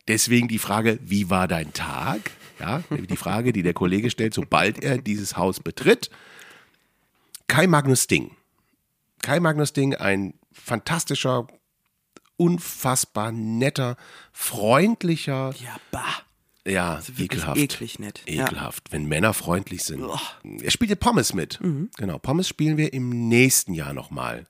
[0.08, 2.32] deswegen die Frage, wie war dein Tag?
[2.60, 6.10] Ja, die Frage, die der Kollege stellt, sobald er dieses Haus betritt.
[7.47, 8.32] Kai Magnus Ding.
[9.21, 11.47] Kai Magnus Ding, ein fantastischer,
[12.38, 13.95] unfassbar netter,
[14.34, 16.23] freundlicher, Ja, bah.
[16.70, 17.60] Ja, ekelhaft.
[17.60, 18.22] eklig nett.
[18.28, 18.46] Ja.
[18.46, 20.04] Ekelhaft, wenn Männer freundlich sind.
[20.62, 21.60] Er spielt ja Pommes mit.
[21.98, 24.46] Genau, Pommes spielen wir im nächsten Jahr nochmal.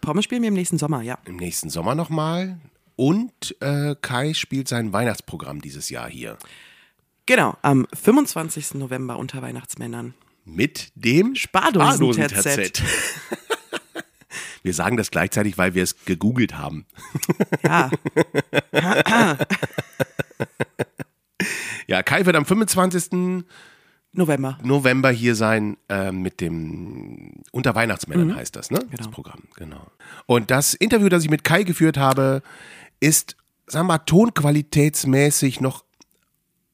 [0.00, 1.18] Pommes spielen wir im nächsten Sommer, ja.
[1.24, 2.58] Im nächsten Sommer nochmal.
[2.96, 6.36] Und äh, Kai spielt sein Weihnachtsprogramm dieses Jahr hier.
[7.26, 8.74] Genau, am 25.
[8.74, 10.14] November unter Weihnachtsmännern.
[10.44, 11.34] Mit dem.
[11.34, 12.82] Spardosen-TZ.
[14.62, 16.84] Wir sagen das gleichzeitig, weil wir es gegoogelt haben.
[17.62, 17.90] Ja,
[21.88, 23.44] Ja, Kai wird am 25.
[24.12, 24.58] November.
[24.62, 28.78] November hier sein äh, mit dem Unter Weihnachtsmännern heißt das, ne?
[28.90, 29.10] Das Genau.
[29.10, 29.86] Programm, genau.
[30.26, 32.42] Und das Interview, das ich mit Kai geführt habe,
[33.00, 35.84] ist, sagen wir mal, tonqualitätsmäßig noch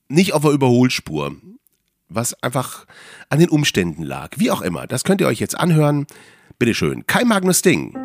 [0.08, 1.34] nicht auf der Überholspur.
[2.08, 2.86] Was einfach
[3.30, 4.30] an den Umständen lag.
[4.36, 4.86] Wie auch immer.
[4.86, 6.06] Das könnt ihr euch jetzt anhören.
[6.58, 7.06] Bitteschön.
[7.06, 7.96] Kai Magnus Ding.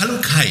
[0.00, 0.48] Hallo Kai.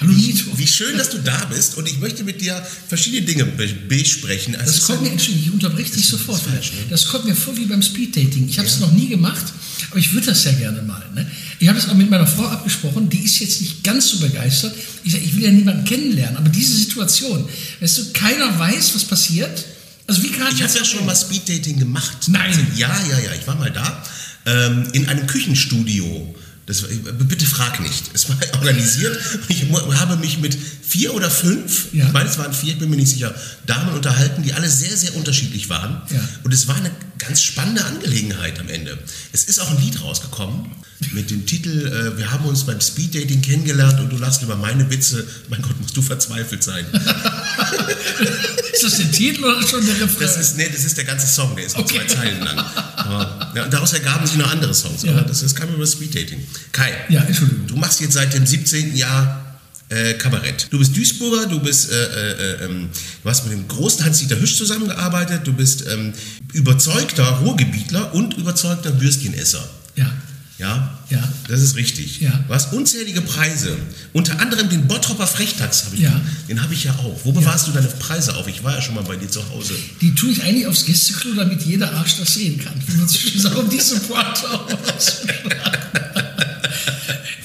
[0.00, 0.56] Hallo wie, Nito.
[0.56, 4.54] wie schön, dass du da bist und ich möchte mit dir verschiedene Dinge be besprechen.
[4.54, 6.40] Also Das kommt mir, Entschuldigung, ich unterbreche dich sofort.
[6.40, 6.78] falsch, ne?
[6.88, 8.48] Das kommt mir vor wie beim Speeddating.
[8.48, 9.44] Ich habe es noch nie gemacht,
[9.90, 11.02] aber ich würde das ja gerne mal.
[11.16, 11.28] Ne?
[11.58, 14.72] Ich habe es auch mit meiner Frau abgesprochen, die ist jetzt nicht ganz so begeistert.
[15.02, 17.48] Ich sage, ich will ja niemanden kennenlernen, aber diese Situation,
[17.80, 19.64] weißt du, keiner weiß, was passiert.
[20.06, 22.28] Also wie gerade Ich habe ja schon mal Speeddating gemacht.
[22.28, 22.66] Nein.
[22.76, 24.04] Ja, ja, ja, ich war mal da.
[24.44, 26.36] Ähm, in einem Küchenstudio.
[26.66, 28.10] Das, bitte frag nicht.
[28.12, 29.18] Es war organisiert.
[29.48, 32.06] Ich habe mich mit vier oder fünf, Ja.
[32.06, 33.34] ich meine, es waren vier, ich bin mir nicht sicher,
[33.66, 36.00] Damen unterhalten, die alle sehr, sehr unterschiedlich waren.
[36.10, 36.20] Ja.
[36.44, 38.96] Und es war eine ganz spannende Angelegenheit am Ende.
[39.32, 40.66] Es ist auch ein Lied rausgekommen
[41.12, 44.88] mit dem Titel äh, Wir haben uns beim Speeddating kennengelernt und du lachst über meine
[44.90, 45.26] Witze.
[45.50, 46.86] Mein Gott, musst du verzweifelt sein.
[48.72, 50.20] Ist das der Titel oder schon der Refrain?
[50.20, 52.00] Das ist, nee, das ist der ganze Song, der ist nur Okay.
[52.06, 52.58] zwei Zeilen lang.
[52.58, 55.02] Aber, ja, und daraus ergaben sich noch andere Songs.
[55.02, 55.12] Ja.
[55.12, 56.46] Aber das, das kam über Speeddating.
[56.72, 57.66] Kai, ja, Entschuldigung.
[57.66, 58.94] du machst jetzt seit dem 17.
[58.96, 59.45] Jahr
[59.88, 60.66] äh, Kabarett.
[60.70, 62.88] Du bist Duisburger, du bist, äh, äh, ähm,
[63.22, 66.12] du hast mit dem großen Hans-Dieter Hüsch zusammengearbeitet, du bist ähm,
[66.52, 69.68] überzeugter Ruhrgebietler und überzeugter Würstchenesser.
[69.94, 70.10] Ja,
[70.58, 70.92] Ja?
[71.08, 71.22] Ja.
[71.48, 72.20] Das ist richtig.
[72.20, 72.32] Ja.
[72.48, 73.76] Du hast unzählige Preise.
[74.12, 76.02] Unter anderem den Bottropper Frechtax habe ich.
[76.02, 76.20] Ja.
[76.48, 77.20] Den habe ich ja auch.
[77.22, 78.48] Wo bewahrst du deine Preise auf?
[78.48, 79.74] Ich war ja schon mal bei dir zu Hause.
[80.00, 82.74] die tue ich eigentlich aufs Gästeklo, damit jeder Arsch das sehen kann.
[82.86, 85.52] Wie man so schön sagt, um diese Pointe auszuschlagen.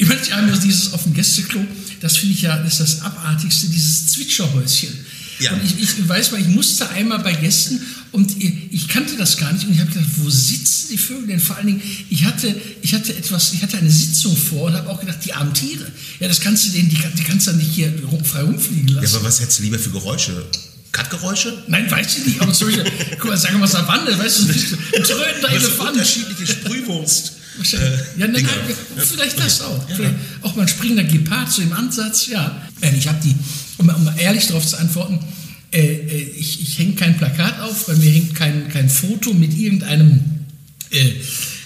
[0.01, 1.65] Ich meine, ich habe dieses auf dem Gästeklo,
[1.99, 4.89] das finde ich ja, das ist das Abartigste, dieses Zwitscherhäuschen.
[5.39, 5.53] Ja.
[5.53, 7.79] Und ich, ich weiß mal, ich musste einmal bei Gästen
[8.11, 11.39] und ich, kannte das gar nicht und ich habe gedacht, wo sitzen die Vögel denn?
[11.39, 14.87] Vor allen Dingen, ich hatte, ich hatte etwas, ich hatte eine Sitzung vor und habe
[14.89, 15.91] auch gedacht, die armen Tiere.
[16.19, 17.91] Ja, das kannst du denen, die, die kannst du dann nicht hier
[18.23, 19.15] frei rumfliegen Ja, lassen.
[19.15, 20.45] aber was hättest du lieber für Geräusche?
[20.91, 21.63] Kattgeräusche?
[21.67, 22.83] Nein, weiß ich nicht, aber Beispiel,
[23.19, 25.13] guck mal, sagen wir mal Savanne, weißt du, ein Also
[25.47, 25.91] Elefant.
[25.91, 27.33] unterschiedliche Sprühwurst.
[27.63, 27.79] Ja,
[28.17, 28.49] nein, Dinger.
[28.95, 29.89] nein, vielleicht das auch.
[29.89, 29.95] Ja.
[29.95, 32.61] Vielleicht auch mal ein springender Gepard so im Ansatz, ja.
[32.81, 33.35] Ich habe die,
[33.77, 35.19] um, um ehrlich darauf zu antworten,
[35.71, 39.57] äh, äh, ich, ich hänge kein Plakat auf, bei mir hängt kein, kein Foto mit
[39.57, 40.19] irgendeinem
[40.89, 41.11] äh,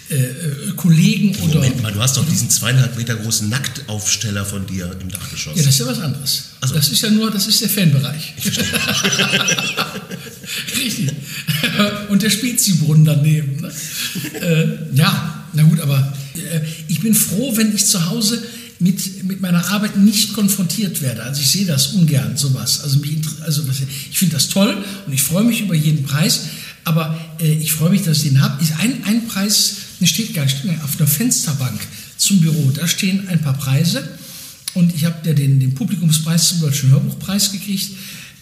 [0.10, 1.56] äh, Kollegen oder.
[1.56, 5.58] Moment mal, du hast doch diesen zweieinhalb Meter großen Nacktaufsteller von dir im Dachgeschoss.
[5.58, 6.44] Ja, das ist ja was anderes.
[6.62, 6.76] Ach so.
[6.76, 8.34] Das ist ja nur, das ist der Fanbereich.
[10.78, 11.12] Richtig.
[12.10, 13.62] Und der Speziebrunnen daneben.
[13.62, 13.72] Ne?
[14.40, 18.44] Äh, ja, na gut, aber äh, ich bin froh, wenn ich zu Hause
[18.80, 21.24] mit, mit meiner Arbeit nicht konfrontiert werde.
[21.24, 22.82] Also ich sehe das ungern, sowas.
[22.84, 23.64] Also, mich, also
[24.10, 26.42] ich finde das toll und ich freue mich über jeden Preis,
[26.84, 28.62] aber äh, ich freue mich, dass ich den habe.
[28.62, 31.80] Ist ein, ein Preis, der steht gar nicht, auf einer Fensterbank
[32.18, 32.70] zum Büro.
[32.70, 34.08] Da stehen ein paar Preise
[34.76, 37.90] und ich habe den, den Publikumspreis zum Deutschen Hörbuchpreis gekriegt,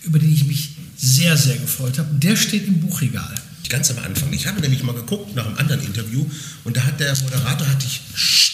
[0.04, 2.10] über den ich mich sehr, sehr gefreut habe.
[2.16, 3.34] Der steht im Buchregal.
[3.70, 4.34] Ganz am Anfang.
[4.34, 6.26] Ich habe nämlich mal geguckt nach einem anderen Interview
[6.66, 8.02] und da hat der Moderator hat dich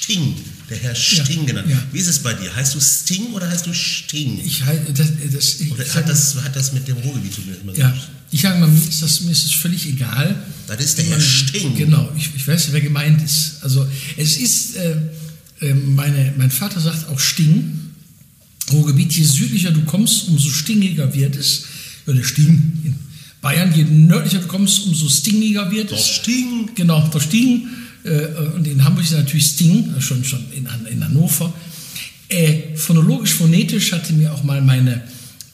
[0.09, 0.33] Sting,
[0.69, 1.69] der Herr Sting Ja, genannt.
[1.69, 1.83] ja.
[1.91, 2.53] Wie ist es bei dir?
[2.55, 4.39] Heißt du Sting oder heißt du Sting?
[4.43, 4.63] Ich
[4.95, 7.53] das, das ich, oder hat das, hat das mit dem Ruhrgebiet zu tun?
[7.61, 7.81] Immer so?
[7.81, 7.95] Ja,
[8.31, 10.35] ich sage mal, mir ist das, mir ist es völlig egal.
[10.67, 11.75] Das ist der Herr Sting.
[11.75, 13.57] Genau, ich, ich weiß, wer gemeint ist.
[13.61, 14.95] Also es ist, äh,
[15.61, 17.79] äh, meine, mein Vater sagt auch Sting.
[18.71, 21.63] Ruhrgebiet, je südlicher du kommst, umso stingiger wird es.
[22.07, 22.47] Ja, der Sting
[22.83, 22.95] in
[23.41, 26.07] Bayern, je nördlicher du kommst, umso stingiger wird Der es.
[26.07, 26.69] Sting.
[26.75, 27.67] Genau, der Sting.
[28.03, 31.53] Äh, und in Hamburg ist natürlich Sting, äh, schon, schon in, in Hannover.
[32.29, 35.03] Äh, phonologisch, phonetisch hatte mir auch mal meine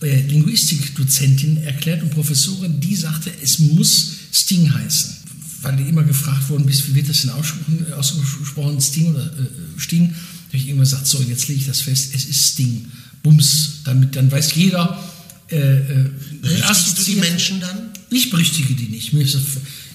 [0.02, 5.16] äh, Linguistikdozentin erklärt und Professorin, die sagte, es muss Sting heißen.
[5.62, 9.80] Weil die immer gefragt worden bist, wie wird das denn ausgesprochen, ausgesprochen Sting oder äh,
[9.80, 10.10] Sting?
[10.10, 10.14] Da
[10.50, 12.86] habe ich irgendwann gesagt, so, jetzt lege ich das fest, es ist Sting.
[13.24, 15.04] Bums, damit dann weiß jeder,
[15.50, 16.10] äh, äh,
[16.42, 17.90] Berichtigst du die Menschen dann?
[18.10, 19.14] ich berichtige die nicht.
[19.14, 19.42] Mir ist das,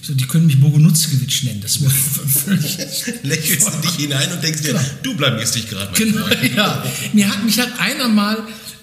[0.01, 1.61] so, die können mich Bogonutzkewitsch nennen.
[1.61, 1.89] Das mir
[2.45, 2.77] völlig.
[3.23, 4.83] Lächelst du dich hinein und denkst dir, Genau.
[5.03, 5.91] du blamierst dich gerade.
[5.95, 6.53] Genau, Freund.
[6.55, 6.83] ja.
[7.13, 8.37] Mir hat, mich hat einer mal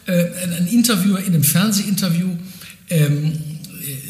[0.07, 2.37] äh, ein, ein Interviewer in einem Fernsehinterview,
[2.91, 3.33] ähm,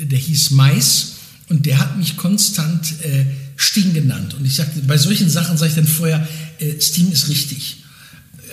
[0.01, 1.13] äh, der hieß Mais,
[1.49, 3.25] und der hat mich konstant äh,
[3.57, 4.35] Sting genannt.
[4.35, 6.27] Und ich sagte, bei solchen Sachen sage ich dann vorher,
[6.59, 7.79] äh, Sting ist richtig.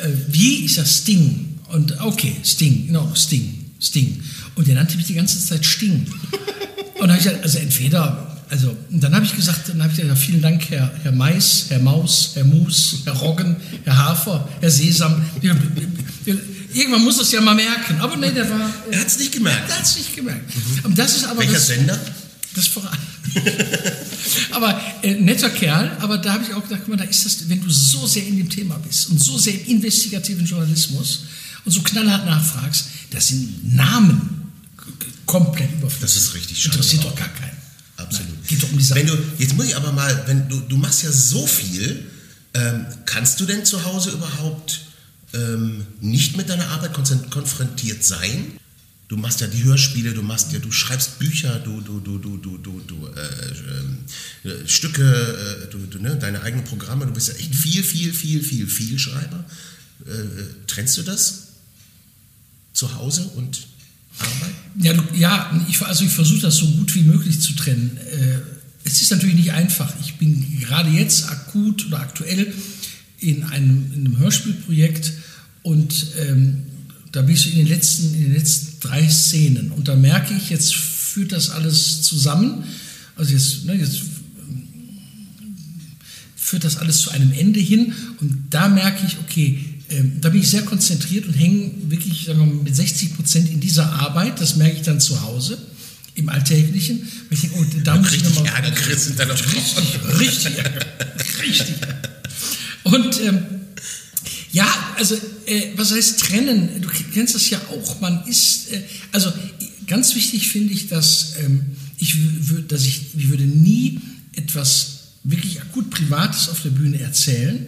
[0.02, 0.66] Äh, wie?
[0.66, 1.60] Ich sage Sting.
[1.70, 4.22] Und okay, Sting, genau, Sting, Sting.
[4.56, 6.06] Und der nannte mich die ganze Zeit Sting.
[6.96, 10.00] Und dann habe ich gesagt, also entweder, also, dann habe ich gesagt, dann habe ich
[10.00, 14.72] gesagt, vielen Dank, Herr, Herr Mais, Herr Maus, Herr Mus, Herr Roggen, Herr Hafer, Herr
[14.72, 15.22] Sesam.
[16.74, 18.00] Irgendwann muss das ja mal merken.
[18.00, 18.72] Aber nee, der war.
[18.90, 19.70] Er hat's nicht gemerkt.
[19.70, 20.50] Er hat es nicht gemerkt.
[20.84, 22.00] Und das ist aber Welcher das, Sender?
[22.54, 22.98] das voran.
[24.52, 27.50] aber äh, netter Kerl, aber da habe ich auch gedacht, guck mal, da ist das,
[27.50, 31.26] wenn du so sehr in dem Thema bist und so sehr im investigativen Journalismus
[31.66, 34.54] und so knallhart nachfragst, das sind Namen
[35.26, 36.00] komplett überflüssig.
[36.00, 37.10] Das ist richtig schade Interessiert auch.
[37.10, 37.45] doch gar keinen.
[37.98, 38.32] Absolut.
[38.32, 39.00] Nein, geht doch um die Sache.
[39.00, 42.06] Wenn du, jetzt muss ich aber mal, wenn du, du machst ja so viel,
[42.54, 44.82] ähm, kannst du denn zu Hause überhaupt
[45.34, 48.58] ähm, nicht mit deiner Arbeit konfrontiert sein?
[49.08, 52.38] Du machst ja die Hörspiele, du machst ja, du schreibst Bücher, du, du, du, du,
[52.38, 57.28] du, du, du äh, äh, Stücke, äh, du, du, ne, deine eigenen Programme, du bist
[57.28, 59.46] ja echt viel, viel, viel, viel, viel Schreiber.
[60.08, 61.44] Äh, äh, trennst du das
[62.74, 63.68] zu Hause und?
[64.82, 67.98] Ja, du, ja ich, also ich versuche das so gut wie möglich zu trennen.
[68.12, 68.40] Äh,
[68.84, 69.92] es ist natürlich nicht einfach.
[70.02, 72.54] Ich bin gerade jetzt akut oder aktuell
[73.20, 75.14] in einem, in einem Hörspielprojekt
[75.64, 76.64] und ähm,
[77.12, 80.34] da bin ich so in den, letzten, in den letzten drei Szenen und da merke
[80.34, 82.66] ich, jetzt führt das alles zusammen.
[83.16, 84.02] Also jetzt, ne, jetzt
[86.36, 90.42] führt das alles zu einem Ende hin und da merke ich, okay, ähm, da bin
[90.42, 94.40] ich sehr konzentriert und hänge wirklich sagen wir mal, mit 60 Prozent in dieser Arbeit,
[94.42, 95.58] das merke ich dann zu Hause,
[96.16, 98.54] im Alltäglichen, ich denke, oh, da muss ich Richtig nochmal...
[98.56, 100.18] Ärger kriegst in deiner Frau.
[100.18, 100.86] Richtig, Ärger.
[101.42, 101.76] richtig.
[101.82, 102.16] Ärger.
[102.84, 103.40] Und ähm,
[104.52, 104.68] ja,
[104.98, 106.82] also äh, was heißt trennen?
[106.82, 108.00] Du kennst das ja auch.
[108.00, 109.34] Man ist, äh, also
[109.88, 111.66] ganz wichtig finde ich, dass ähm,
[111.98, 112.16] ich,
[112.68, 114.00] dass ich, ich würde nie
[114.36, 117.66] etwas wirklich akut Privates auf der Bühne erzählen.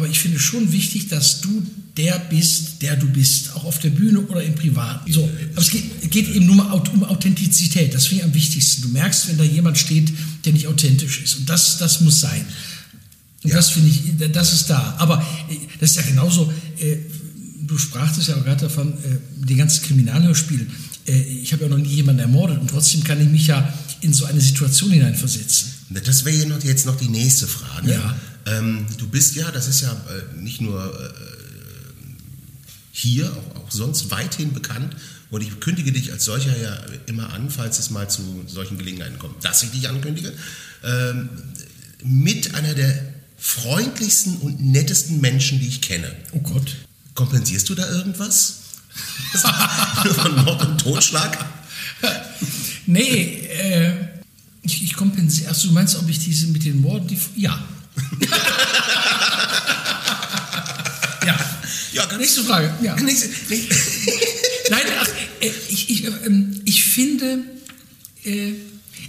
[0.00, 1.62] Aber ich finde schon wichtig, dass du
[1.98, 5.12] der bist, der du bist, auch auf der Bühne oder im Privaten.
[5.12, 7.92] So, aber es geht, geht eben nur mal um Authentizität.
[7.92, 8.80] Das finde ich am wichtigsten.
[8.80, 10.10] Du merkst, wenn da jemand steht,
[10.46, 11.34] der nicht authentisch ist.
[11.34, 12.46] Und das, das muss sein.
[13.42, 14.96] Und das finde ich, das ist da.
[14.96, 16.96] Aber äh, das ist ja genauso, äh,
[17.66, 20.66] du sprachst ja auch gerade davon, äh, die ganzen Kriminalhörspiele.
[21.08, 24.14] Äh, ich habe ja noch nie jemanden ermordet und trotzdem kann ich mich ja in
[24.14, 25.72] so eine Situation hineinversetzen.
[25.90, 27.92] Das wäre ja jetzt noch die nächste Frage.
[27.92, 28.16] Ja.
[28.46, 31.12] Ähm, du bist ja, das ist ja äh, nicht nur äh,
[32.92, 34.96] hier, auch, auch sonst weithin bekannt.
[35.30, 36.76] Und ich kündige dich als solcher ja
[37.06, 40.32] immer an, falls es mal zu solchen Gelegenheiten kommt, dass ich dich ankündige.
[40.82, 41.28] Ähm,
[42.02, 46.14] mit einer der freundlichsten und nettesten Menschen, die ich kenne.
[46.32, 46.76] Oh Gott.
[47.14, 48.56] Kompensierst du da irgendwas?
[50.14, 51.38] Von Mord und Totschlag?
[52.86, 53.92] Nee, äh,
[54.62, 55.50] ich, ich kompensiere.
[55.50, 57.18] Achso, du meinst, ob ich diese mit den Morden, die.
[57.36, 57.62] Ja.
[61.26, 61.38] ja.
[61.92, 62.72] Ja, Nächste Frage.
[62.82, 62.96] Ja.
[62.96, 63.68] Nächste, nee.
[64.70, 65.08] Nein, ach,
[65.40, 67.40] äh, ich, ich, ähm, ich finde,
[68.24, 68.52] äh,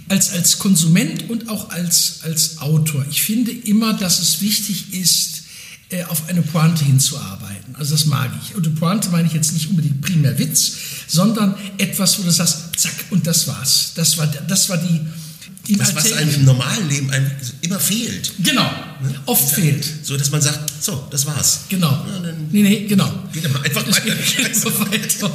[0.08, 5.42] als, als Konsument und auch als, als Autor, ich finde immer, dass es wichtig ist,
[5.90, 7.76] äh, auf eine Pointe hinzuarbeiten.
[7.76, 8.54] Also das mag ich.
[8.54, 10.72] Und eine Pointe meine ich jetzt nicht unbedingt primär Witz,
[11.06, 13.92] sondern etwas, wo du sagst, zack, und das war's.
[13.94, 15.00] Das war, das war die...
[15.68, 17.10] Das, was einem im normalen Leben
[17.60, 18.32] immer fehlt.
[18.42, 18.68] Genau,
[19.26, 19.84] oft fehlt.
[20.02, 21.60] So, dass man sagt, so, das war's.
[21.68, 21.90] Genau.
[21.90, 23.08] Ja, dann Nee, nee, genau.
[23.32, 24.90] geht er einfach Das weiter.
[24.90, 25.30] weiter.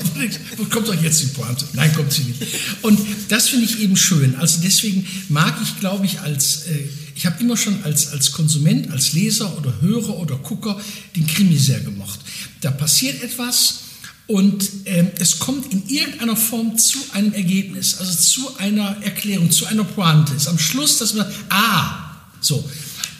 [0.58, 1.66] Wo kommt doch jetzt die Pointe?
[1.74, 2.42] Nein, kommt sie nicht.
[2.82, 4.36] Und das finde ich eben schön.
[4.36, 8.92] Also deswegen mag ich, glaube ich, als, äh, ich habe immer schon als, als Konsument,
[8.92, 10.80] als Leser oder Hörer oder Gucker
[11.16, 12.20] den Krimi sehr gemocht.
[12.60, 13.80] Da passiert etwas
[14.28, 19.66] und ähm, es kommt in irgendeiner Form zu einem Ergebnis, also zu einer Erklärung, zu
[19.66, 20.34] einer Pointe.
[20.34, 22.12] Ist am Schluss, dass man, ah,
[22.42, 22.70] so.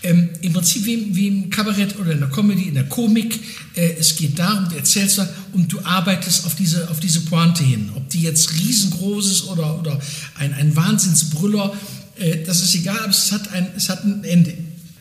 [0.04, 3.40] Ähm, Im Prinzip wie, wie im Kabarett oder in der Comedy, in der Komik.
[3.74, 7.64] Äh, es geht darum, du erzählst was und du arbeitest auf diese, auf diese Pointe
[7.64, 7.90] hin.
[7.96, 10.00] Ob die jetzt riesengroß ist oder, oder
[10.36, 11.74] ein, ein Wahnsinnsbrüller,
[12.18, 14.54] äh, das ist egal, aber es hat, ein, es hat ein Ende.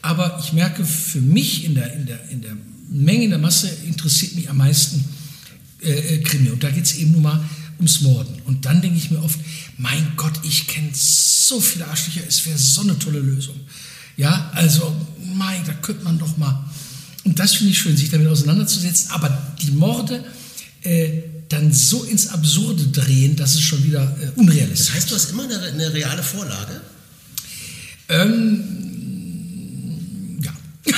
[0.03, 2.57] Aber ich merke, für mich in der, in der, in der
[2.89, 5.05] Menge, in der Masse interessiert mich am meisten
[5.83, 6.51] äh, äh, Krimi.
[6.51, 7.45] Und da geht es eben nur mal
[7.79, 8.35] ums Morden.
[8.47, 9.39] Und dann denke ich mir oft,
[9.77, 13.57] mein Gott, ich kenne so viele Arschlöcher, es wäre so eine tolle Lösung.
[14.17, 14.95] Ja, also,
[15.35, 16.65] mein, da könnte man doch mal.
[17.25, 19.11] Und das finde ich schön, sich damit auseinanderzusetzen.
[19.11, 20.25] Aber die Morde
[20.83, 25.15] äh, dann so ins Absurde drehen, dass es schon wieder äh, unrealistisch Das heißt, du
[25.15, 26.81] hast immer eine, eine reale Vorlage?
[28.09, 28.63] Ähm,
[30.43, 30.53] ja.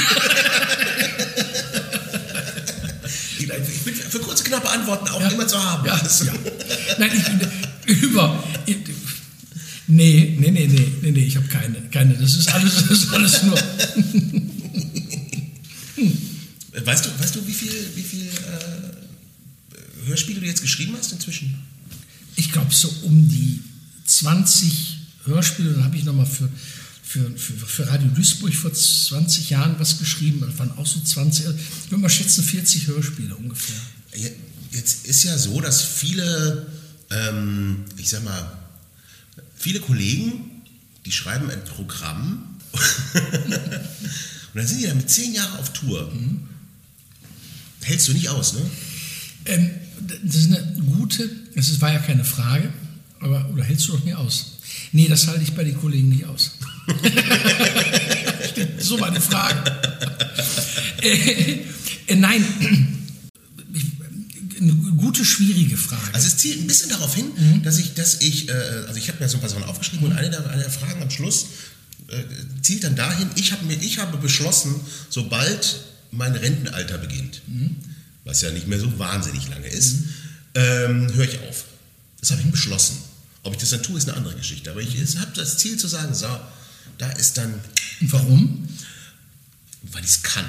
[3.40, 5.29] Ich ich bin für kurze, knappe Antworten auch Ja.
[5.29, 5.87] immer zu haben.
[5.87, 6.33] Ja, ja.
[6.98, 7.24] Nein, ich
[7.87, 8.44] bin über.
[9.90, 12.14] Nee, nee, nee, nee, nee, nee, ich habe keine, keine.
[12.14, 13.59] Das ist alles, das ist alles nur.
[16.85, 21.55] Weißt du, weißt du, wie viel, wie viel äh, Hörspiele du jetzt geschrieben hast inzwischen?
[22.37, 23.61] Ich glaube, so um die
[24.07, 25.72] 20 Hörspiele.
[25.72, 26.48] Dann habe ich nochmal für,
[27.08, 30.40] für, für, für Radio Duisburg vor 20 Jahren was geschrieben.
[30.42, 33.76] Das waren auch so 20, ich würde mal schätzen, 40 Hörspiele ungefähr.
[34.14, 34.32] Je-
[34.70, 36.66] Jetzt ist ja so, dass viele,
[37.10, 38.52] ähm, ich sag mal,
[39.56, 40.50] viele Kollegen,
[41.06, 42.58] die schreiben ein Programm
[43.14, 43.50] und
[44.54, 46.12] dann sind die dann mit zehn Jahren auf Tour.
[47.80, 48.60] Hältst du nicht aus, ne?
[49.46, 49.70] Ähm,
[50.22, 52.70] das ist eine gute, das war ja keine Frage,
[53.20, 54.58] aber oder hältst du doch nie aus?
[54.92, 56.52] Nee, das halte ich bei den Kollegen nicht aus.
[58.81, 59.57] So die Frage.
[61.03, 61.59] äh,
[62.07, 62.44] äh, nein,
[64.61, 66.12] eine gute, schwierige Frage.
[66.12, 67.27] Also es zielt ein bisschen darauf hin,
[67.62, 68.53] dass ich, dass ich, äh,
[68.87, 71.03] also ich habe mir so ein paar Sachen aufgeschrieben und eine der, eine der Fragen
[71.03, 71.46] am Schluss
[72.09, 72.24] äh,
[72.62, 74.74] zielt dann dahin, ich habe mir, ich habe beschlossen,
[75.09, 77.42] sobald mein Rentenalter beginnt,
[78.24, 79.96] was ja nicht mehr so wahnsinnig lange ist,
[80.55, 81.64] ähm, höre ich auf.
[82.20, 82.96] Das habe ich beschlossen.
[83.42, 84.70] Ob ich das dann tue, ist eine andere Geschichte.
[84.70, 86.27] Aber ich habe das Ziel zu sagen, so,
[86.96, 87.55] da ist dann,
[88.01, 88.68] warum?
[89.92, 90.44] weil ich es kann.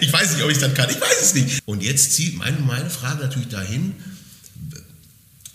[0.00, 0.88] ich weiß nicht, ob ich es dann kann.
[0.90, 1.62] Ich weiß es nicht.
[1.66, 3.94] Und jetzt zielt meine, meine Frage natürlich dahin,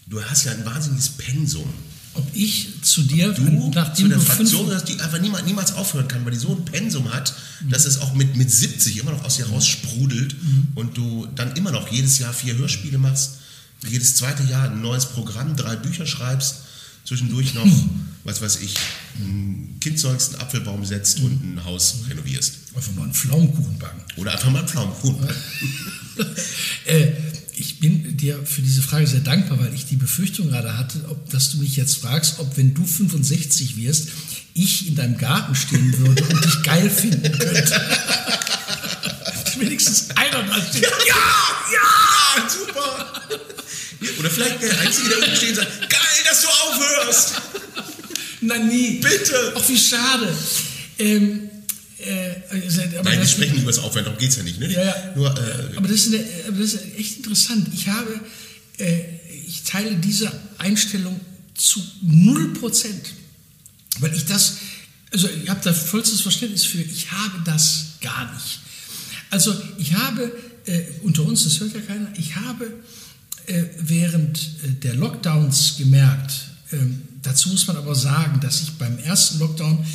[0.07, 1.71] du hast ja ein wahnsinniges Pensum.
[2.15, 5.73] Ob ich zu dir, Du zu der du Fraktion fünf, gehörst, die einfach niemals, niemals
[5.73, 7.33] aufhören kann, weil die so ein Pensum hat,
[7.69, 10.35] dass es auch mit, mit 70 immer noch aus dir raus sprudelt
[10.75, 13.37] und du dann immer noch jedes Jahr vier Hörspiele machst,
[13.87, 16.63] jedes zweite Jahr ein neues Programm, drei Bücher schreibst,
[17.09, 17.65] zwischendurch noch,
[18.23, 18.75] was weiß ich,
[19.17, 22.53] ein Kind sollst einen Apfelbaum setzt und ein Haus renovierst.
[22.75, 24.01] einfach mal einen Pflaumenkuchen backen.
[24.17, 25.27] Oder einfach mal einen Pflaumenkuchen.
[26.85, 27.13] Äh,
[27.53, 31.29] ich bin dir für diese Frage sehr dankbar, weil ich die Befürchtung gerade hatte, ob,
[31.29, 34.09] dass du mich jetzt fragst, ob wenn du 65 wirst,
[34.53, 37.81] ich in deinem Garten stehen würde und dich geil finden könnte.
[39.59, 40.83] Wenigstens einer da steht.
[40.83, 43.09] Ja, super.
[44.19, 46.47] Oder vielleicht der Einzige, der unten steht und sagt, geil, dass du
[47.19, 47.41] aufhörst.
[48.41, 48.99] Na nie.
[48.99, 49.53] Bitte.
[49.55, 50.33] Ach, wie schade.
[50.97, 51.49] Ähm,
[51.99, 52.35] äh,
[52.97, 54.59] aber Nein, wir sprechen nicht über das Aufhören, darum geht es ja nicht.
[54.59, 54.71] Ne?
[54.71, 55.13] Ja, ja.
[55.15, 57.67] Nur, äh, aber, das ist eine, aber das ist echt interessant.
[57.73, 58.19] Ich habe,
[58.77, 59.01] äh,
[59.47, 61.19] ich teile diese Einstellung
[61.55, 63.13] zu 0 Prozent.
[63.99, 64.57] Weil ich das,
[65.11, 68.59] also ich habe da vollstes Verständnis für, ich habe das gar nicht.
[69.29, 70.31] Also ich habe,
[70.65, 72.73] äh, unter uns, das hört ja keiner, ich habe
[73.47, 76.31] äh, während äh, der Lockdowns gemerkt,
[76.71, 79.85] ähm, dazu muss man aber sagen, dass ich beim ersten Lockdown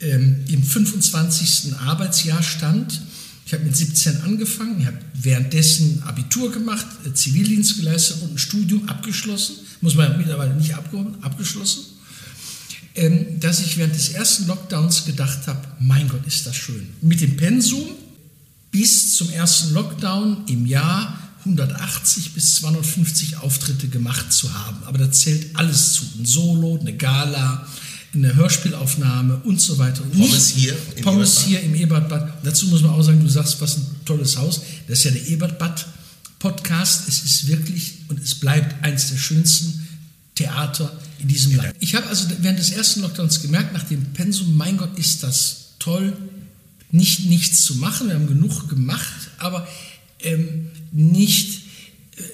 [0.00, 1.74] ähm, im 25.
[1.76, 3.00] Arbeitsjahr stand
[3.46, 8.88] Ich habe mit 17 angefangen, habe währenddessen Abitur gemacht, äh, Zivildienst geleistet und ein Studium
[8.88, 11.84] abgeschlossen, muss man mittlerweile nicht abgehoben, abgeschlossen,
[12.94, 16.88] ähm, dass ich während des ersten Lockdowns gedacht habe, mein Gott, ist das schön.
[17.00, 17.88] Mit dem Pensum
[18.70, 24.78] bis zum ersten Lockdown im Jahr 180 bis 250 Auftritte gemacht zu haben.
[24.84, 26.04] Aber da zählt alles zu.
[26.18, 27.66] Ein Solo, eine Gala,
[28.14, 30.02] eine Hörspielaufnahme und so weiter.
[30.02, 31.48] Und Pommes hier im Pommes Ebertbad?
[31.48, 32.32] hier im Ebertbad.
[32.44, 34.60] Dazu muss man auch sagen, du sagst, was ein tolles Haus.
[34.86, 35.86] Das ist ja der Ebertbad
[36.38, 37.08] Podcast.
[37.08, 39.86] Es ist wirklich und es bleibt eines der schönsten
[40.34, 41.74] Theater in diesem Land.
[41.80, 45.74] Ich habe also während des ersten Lockdowns gemerkt, nach dem Pensum, mein Gott, ist das
[45.78, 46.16] toll,
[46.90, 48.08] nicht nichts zu machen.
[48.08, 49.66] Wir haben genug gemacht, aber
[50.20, 51.60] ähm, nicht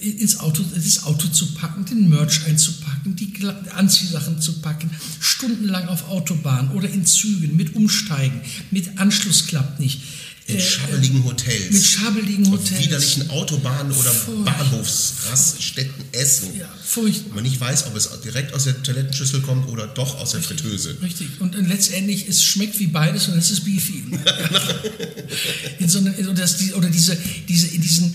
[0.02, 3.32] äh, ins Auto, das Auto zu packen, den Merch einzupacken, die
[3.74, 4.90] Anziehsachen zu packen,
[5.20, 8.40] stundenlang auf Autobahn oder in Zügen mit Umsteigen,
[8.70, 10.00] mit Anschluss klappt nicht.
[10.46, 11.70] In Äh, schabeligen Hotels.
[11.72, 12.84] mit schabeligen Auf Hotels.
[12.84, 14.12] widerlichen Autobahnen oder
[14.44, 16.56] Bahnhofsraststätten essen.
[16.58, 17.36] Ja, furchtbar.
[17.36, 20.98] Man nicht weiß, ob es direkt aus der Toilettenschüssel kommt oder doch aus der Fritteuse.
[21.02, 21.28] Richtig.
[21.40, 24.04] Und dann letztendlich, es schmeckt wie beides und es ist Beefy.
[25.78, 27.16] in so eine, oder, das, oder diese,
[27.48, 28.14] diese, in diesen,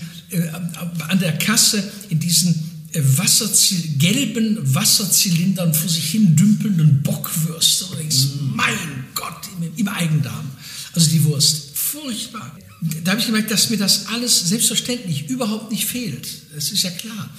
[1.08, 2.54] an der Kasse, in diesen
[2.92, 7.86] äh, Wasserzil gelben Wasserzylindern vor sich hin dümpelnden Bockwürste.
[7.86, 10.50] Und denkst, mein Gott, im, im Eigendarm.
[10.92, 11.70] Also die Wurst.
[11.74, 12.56] Furchtbar.
[13.04, 16.26] Da habe ich gemerkt, dass mir das alles selbstverständlich überhaupt nicht fehlt.
[16.54, 17.30] Das ist ja klar.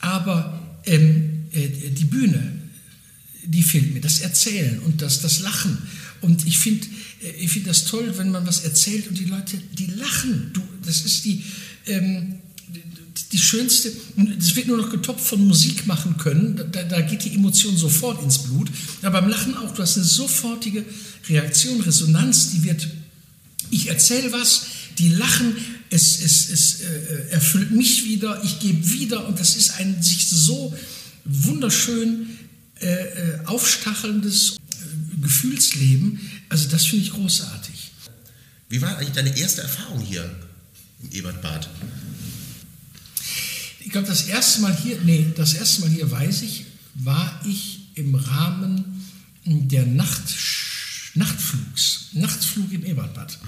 [0.00, 2.52] Aber ähm, äh, die Bühne,
[3.44, 5.78] die fehlt mir, das Erzählen und das, das Lachen.
[6.20, 6.86] Und ich finde
[7.38, 10.50] ich find das toll, wenn man was erzählt und die Leute, die lachen.
[10.52, 11.42] Du, das ist die,
[11.86, 12.40] ähm,
[13.32, 13.92] die- schönste,
[14.38, 18.22] es wird nur noch getoppt von Musik machen können, da, da geht die Emotion sofort
[18.22, 18.70] ins Blut.
[19.02, 20.84] Aber beim Lachen auch, du hast eine sofortige
[21.28, 22.86] Reaktion, Resonanz, die wird,
[23.70, 24.66] ich erzähle was,
[24.98, 25.56] die lachen,
[25.90, 30.28] es, es, es äh, erfüllt mich wieder, ich gebe wieder und das ist ein sich
[30.28, 30.74] so
[31.24, 32.26] wunderschön
[32.80, 36.20] äh, äh, aufstachelndes äh, Gefühlsleben.
[36.48, 37.90] Also das finde ich großartig.
[38.68, 40.28] Wie war eigentlich deine erste Erfahrung hier
[41.02, 41.68] im Ebertbad?
[43.80, 47.80] Ich glaube, das erste Mal hier, nee, das erste Mal hier weiß ich, war ich
[47.94, 49.04] im Rahmen
[49.44, 50.34] der Nacht,
[51.14, 53.38] Nachtflugs, Nachtflug im Ebertbad.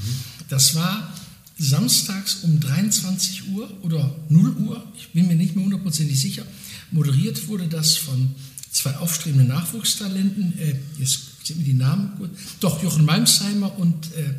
[0.48, 1.12] Das war
[1.58, 6.44] samstags um 23 Uhr oder 0 Uhr, ich bin mir nicht mehr hundertprozentig sicher.
[6.90, 8.34] Moderiert wurde das von
[8.70, 12.30] zwei aufstrebenden Nachwuchstalenten, äh, jetzt sind mir die Namen gut,
[12.60, 14.34] doch Jochen Malmsheimer und, äh,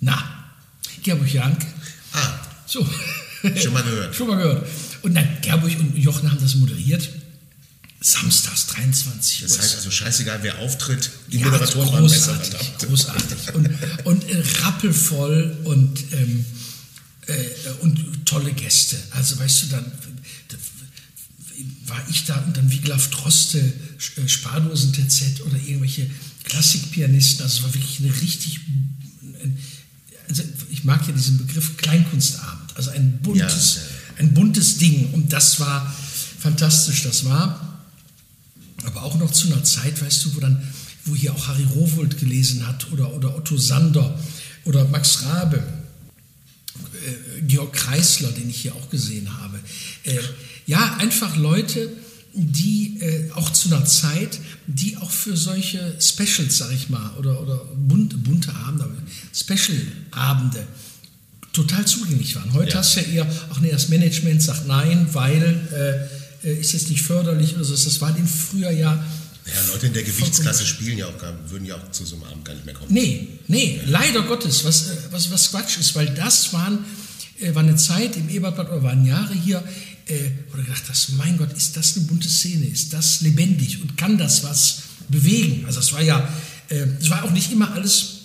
[0.00, 0.16] na,
[1.02, 1.66] Gerburg Janke.
[2.12, 2.41] Ah,
[2.72, 2.88] So.
[3.56, 4.14] Schon mal gehört.
[4.14, 4.66] Schon mal gehört.
[5.02, 7.06] Und dann Gerburg und Jochen haben das moderiert.
[8.00, 9.48] Samstags 23 Uhr.
[9.48, 12.40] das heißt also scheißegal, wer auftritt, die Ja, Moderatoren waren besser,
[12.78, 13.54] großartig.
[13.54, 13.68] Und,
[14.04, 16.44] und äh, rappelvoll und, ähm,
[17.26, 17.34] äh,
[17.80, 18.96] und tolle Gäste.
[19.10, 19.92] Also weißt du, dann
[20.48, 20.56] da
[21.86, 26.10] war ich da und dann Wiglaf Droste, äh, Spardosen TZ oder irgendwelche
[26.44, 27.44] Klassikpianisten.
[27.44, 28.60] Also es war wirklich eine richtig,
[29.42, 29.58] ein,
[30.28, 31.76] also ich mag ja diesen Begriff
[32.74, 33.82] Also ein buntes, Ja,
[34.20, 35.12] ein buntes Ding.
[35.12, 35.94] Und das war
[36.38, 37.02] fantastisch.
[37.02, 37.72] Das war
[38.84, 40.62] aber auch noch zu einer Zeit, weißt du, wo dann,
[41.04, 44.18] wo hier auch Harry Rowold gelesen hat oder, oder Otto Sander
[44.64, 45.62] oder Max Rabe,
[47.06, 49.58] äh, Georg Kreisler, den ich hier auch gesehen habe.
[50.04, 50.18] Äh,
[50.66, 51.92] ja, einfach Leute,
[52.34, 57.40] die äh, auch zu einer Zeit, die auch für solche Specials, sag ich mal, oder,
[57.40, 58.88] oder bunte, bunte Abende,
[59.34, 60.66] Special-Abende
[61.52, 62.52] total zugänglich waren.
[62.54, 62.78] Heute Ja.
[62.78, 66.08] hast du ja eher, auch nee, das Management sagt nein, weil
[66.44, 67.72] äh, äh, ist jetzt nicht förderlich oder so.
[67.74, 69.04] Das war den früher ja.
[69.44, 72.24] Ja, Leute in der Gewichtsklasse spielen ja auch gar, würden ja auch zu so einem
[72.24, 72.92] Abend gar nicht mehr kommen.
[72.92, 76.84] Nee, nee, leider Gottes, was, äh, was, was Quatsch ist, weil das waren,
[77.40, 79.62] äh, war eine Zeit im Ebertbad oder waren Jahre hier,
[80.06, 83.82] äh, wo du gedacht hast, mein Gott, ist das eine bunte Szene, ist das lebendig
[83.82, 85.64] und kann das was bewegen?
[85.66, 86.28] Also es war ja,
[86.68, 88.21] es war auch nicht immer alles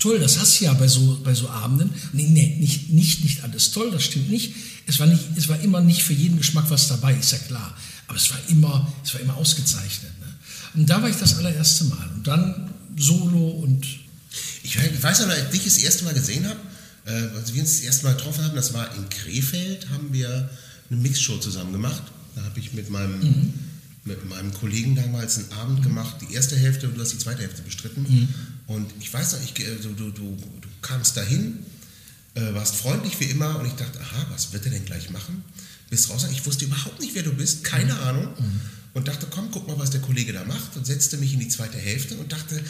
[0.00, 1.90] toll, das hast du ja bei so, bei so Abenden.
[2.12, 4.52] Nee, nee, nicht, nicht, nicht alles toll, das stimmt nicht.
[4.86, 5.22] Es war, nicht.
[5.36, 7.76] es war immer nicht für jeden Geschmack was dabei, ist ja klar.
[8.08, 10.10] Aber es war immer, es war immer ausgezeichnet.
[10.18, 10.26] Ne?
[10.74, 12.10] Und da war ich das allererste Mal.
[12.16, 13.86] Und dann Solo und
[14.62, 16.58] Ich, ich weiß noch, als ich dich das erste Mal gesehen habe,
[17.06, 20.50] äh, als wir uns das erste Mal getroffen haben, das war in Krefeld, haben wir
[20.90, 22.02] eine Mixshow zusammen gemacht.
[22.34, 23.52] Da habe ich mit meinem,
[24.04, 27.42] mit meinem Kollegen damals einen Abend gemacht, die erste Hälfte und du hast die zweite
[27.42, 28.06] Hälfte bestritten.
[28.70, 31.58] Und ich weiß noch, ich, du, du, du, du kamst dahin,
[32.34, 35.42] äh, warst freundlich wie immer und ich dachte, aha, was wird er denn gleich machen?
[35.88, 38.32] Bist raus, ich wusste überhaupt nicht, wer du bist, keine Ahnung.
[38.94, 41.48] Und dachte, komm, guck mal, was der Kollege da macht und setzte mich in die
[41.48, 42.62] zweite Hälfte und dachte,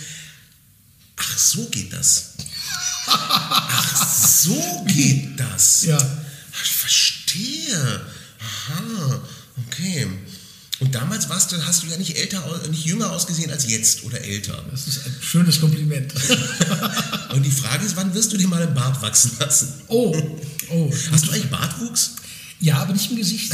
[1.17, 2.31] ach, so geht das.
[4.43, 5.83] So geht das.
[5.85, 5.99] Ja.
[5.99, 8.07] Ach, Ich verstehe.
[8.41, 9.23] Aha,
[9.67, 10.07] okay.
[10.81, 14.19] Und damals warst du, hast du ja nicht älter, nicht jünger ausgesehen als jetzt oder
[14.23, 14.65] älter.
[14.71, 16.15] Das ist ein schönes Kompliment.
[17.35, 19.75] Und die Frage ist, wann wirst du dir mal einen Bart wachsen lassen?
[19.89, 20.17] Oh,
[20.71, 20.91] oh.
[21.13, 22.13] Hast du eigentlich Bartwuchs?
[22.61, 23.53] Ja, aber nicht im Gesicht.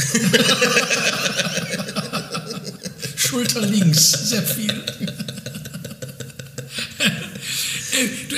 [3.17, 4.85] Schulter links, sehr viel.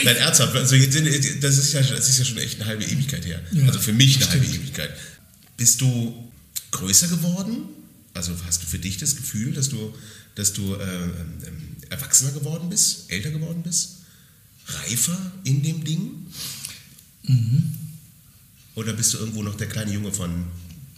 [0.03, 0.55] Nein, ernsthaft.
[0.55, 3.39] Also das, ist ja, das ist ja schon echt eine halbe Ewigkeit her.
[3.51, 4.89] Ja, also für mich eine halbe Ewigkeit.
[5.57, 6.31] Bist du
[6.71, 7.78] größer geworden?
[8.20, 9.93] Also hast du für dich das Gefühl, dass du,
[10.36, 13.99] dass du äh, ähm, erwachsener geworden bist, älter geworden bist?
[14.67, 16.28] Reifer in dem Ding?
[17.24, 17.76] Mhm.
[18.76, 20.47] Oder bist du irgendwo noch der kleine Junge von,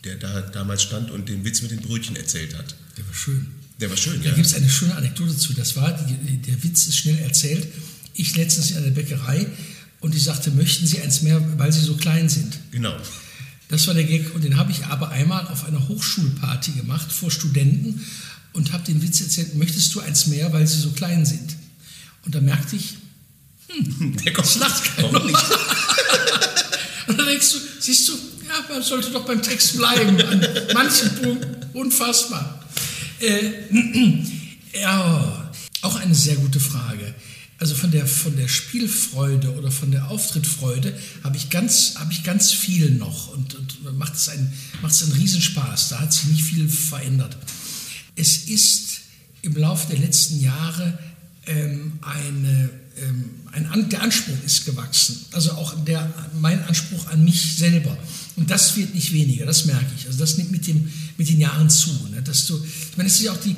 [0.04, 2.76] der da damals stand und den Witz mit den Brötchen erzählt hat?
[2.98, 3.46] der war schön.
[3.80, 4.36] Der war schön, Da ja?
[4.36, 5.54] gibt es eine schöne Anekdote zu.
[5.54, 7.68] Das war, die, der Witz ist schnell erzählt.
[8.16, 9.46] Ich letztens in einer Bäckerei
[10.00, 12.58] und ich sagte, möchten Sie eins mehr, weil Sie so klein sind?
[12.72, 12.98] Genau.
[13.72, 17.32] Das war der Gag und den habe ich aber einmal auf einer Hochschulparty gemacht vor
[17.32, 18.06] Studenten
[18.54, 21.56] und habe den Witz erzählt, möchtest du eins mehr, weil sie so klein sind?
[22.26, 22.98] Und da merkte ich,
[24.26, 25.24] Der kommt lacht keiner.
[25.24, 25.38] Nicht?
[27.08, 28.14] Und dann denkst du, siehst du,
[28.48, 32.64] ja, man sollte doch beim Text bleiben, an manchen Punkten, unfassbar.
[33.20, 33.52] Äh,
[34.82, 35.52] ja,
[35.82, 37.14] auch eine sehr gute Frage.
[37.62, 42.52] Also von der, von der Spielfreude oder von der Auftrittfreude habe ich ganz, ich ganz
[42.52, 44.52] viel noch und, und macht es einen,
[44.82, 45.90] macht es einen Riesenspaß.
[45.90, 47.38] Da hat sich nicht viel verändert.
[48.16, 49.02] Es ist
[49.44, 50.98] im Laufe der letzten Jahre
[51.46, 55.24] ähm, eine, ähm, ein An der Anspruch ist gewachsen.
[55.32, 57.96] Also auch der, mein Anspruch an mich selber.
[58.38, 60.08] Und das wird nicht weniger, das merke ich.
[60.08, 61.92] Also das nimmt mit, dem, mit den Jahren zu.
[62.10, 62.24] Ne?
[62.24, 63.56] Dass du, ich meine, es ist ja auch die,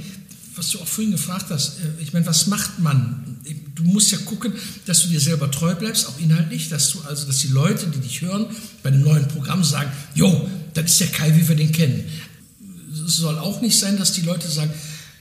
[0.55, 3.37] was du auch vorhin gefragt hast, äh, ich meine, was macht man?
[3.75, 4.53] Du musst ja gucken,
[4.85, 7.99] dass du dir selber treu bleibst, auch inhaltlich, dass du also, dass die Leute, die
[7.99, 8.47] dich hören,
[8.81, 12.03] bei einem neuen Programm sagen, jo, das ist der Kai, wie wir den kennen.
[13.05, 14.71] Es soll auch nicht sein, dass die Leute sagen,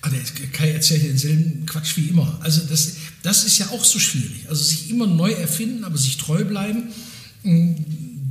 [0.03, 2.39] ah, der Kai erzählt denselben Quatsch wie immer.
[2.43, 4.49] Also das, das ist ja auch so schwierig.
[4.49, 6.85] Also sich immer neu erfinden, aber sich treu bleiben,
[7.43, 7.76] mh,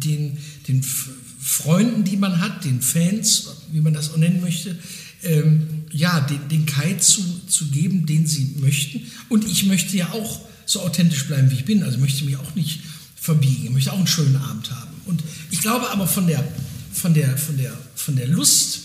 [0.03, 0.37] den,
[0.67, 4.77] den Freunden, die man hat, den Fans, wie man das auch nennen möchte,
[5.23, 9.01] ähm, ja, den, den Kai zu, zu geben, den sie möchten.
[9.29, 11.83] Und ich möchte ja auch so authentisch bleiben, wie ich bin.
[11.83, 12.81] Also ich möchte mich auch nicht
[13.15, 13.65] verbiegen.
[13.65, 14.91] Ich möchte auch einen schönen Abend haben.
[15.05, 16.47] Und ich glaube aber von der,
[16.93, 18.79] von der, von der, von der Lust,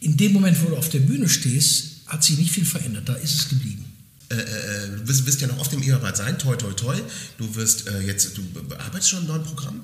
[0.00, 3.08] in dem Moment, wo du auf der Bühne stehst, hat sich nicht viel verändert.
[3.08, 3.84] Da ist es geblieben.
[4.30, 6.96] äh, äh, du wirst, wirst ja noch auf dem Eherbad sein, toi, toi, toi.
[7.38, 8.42] Du wirst äh, jetzt, du
[8.78, 9.80] arbeitest schon an einem neuen Programm?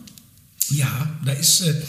[0.70, 1.82] Ja, da ist äh,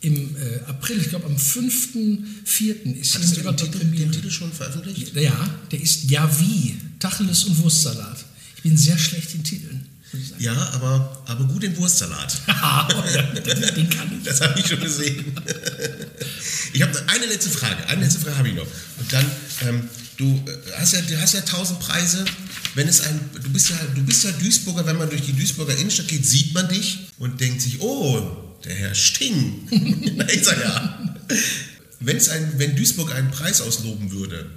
[0.00, 3.00] im äh, April, ich glaube am 5.4.
[3.00, 5.14] ist du hier mit Titel, den Titel schon veröffentlicht?
[5.16, 8.24] Ja, der ist Ja wie, Tacheles und Wurstsalat.
[8.56, 9.86] Ich bin sehr schlecht in Titeln.
[10.38, 12.40] Ja, aber, aber gut im Wurstsalat.
[13.46, 14.24] den, den kann ich.
[14.24, 15.24] Das habe ich schon gesehen.
[16.72, 17.86] Ich habe eine letzte Frage.
[17.88, 18.66] Eine letzte Frage habe ich noch.
[18.98, 19.26] Und dann,
[19.66, 22.24] ähm, du äh, hast ja, du hast ja tausend Preise.
[22.74, 24.86] Wenn es ein, du bist ja, du bist ja Duisburger.
[24.86, 28.74] Wenn man durch die Duisburger Innenstadt geht, sieht man dich und denkt sich, oh, der
[28.74, 29.68] Herr Sting.
[30.16, 31.16] Na, ich sag ja.
[32.00, 34.50] Wenn es ein, wenn Duisburg einen Preis ausloben würde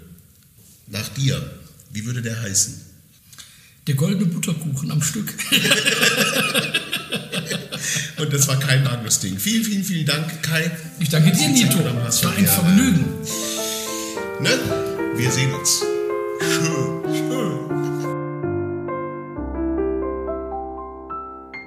[0.87, 1.59] nach dir,
[1.91, 2.81] wie würde der heißen?
[3.87, 5.33] Der goldene Butterkuchen am Stück.
[8.17, 9.39] Und das war kein Magnus-Ding.
[9.39, 10.69] Vielen, vielen, vielen Dank, Kai.
[10.99, 11.79] Ich danke dir, Nito.
[12.07, 12.51] Es war ein Ja.
[12.51, 13.05] Vergnügen.
[14.39, 14.59] Ne?
[15.15, 15.81] Wir sehen uns.
[16.39, 17.57] Schön, schön.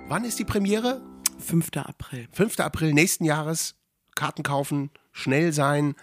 [0.09, 1.01] Wann ist die Premiere?
[1.45, 1.77] 5.
[1.77, 2.27] April.
[2.33, 2.61] 5.
[2.61, 3.75] April nächsten Jahres.
[4.15, 5.95] Karten kaufen, schnell sein.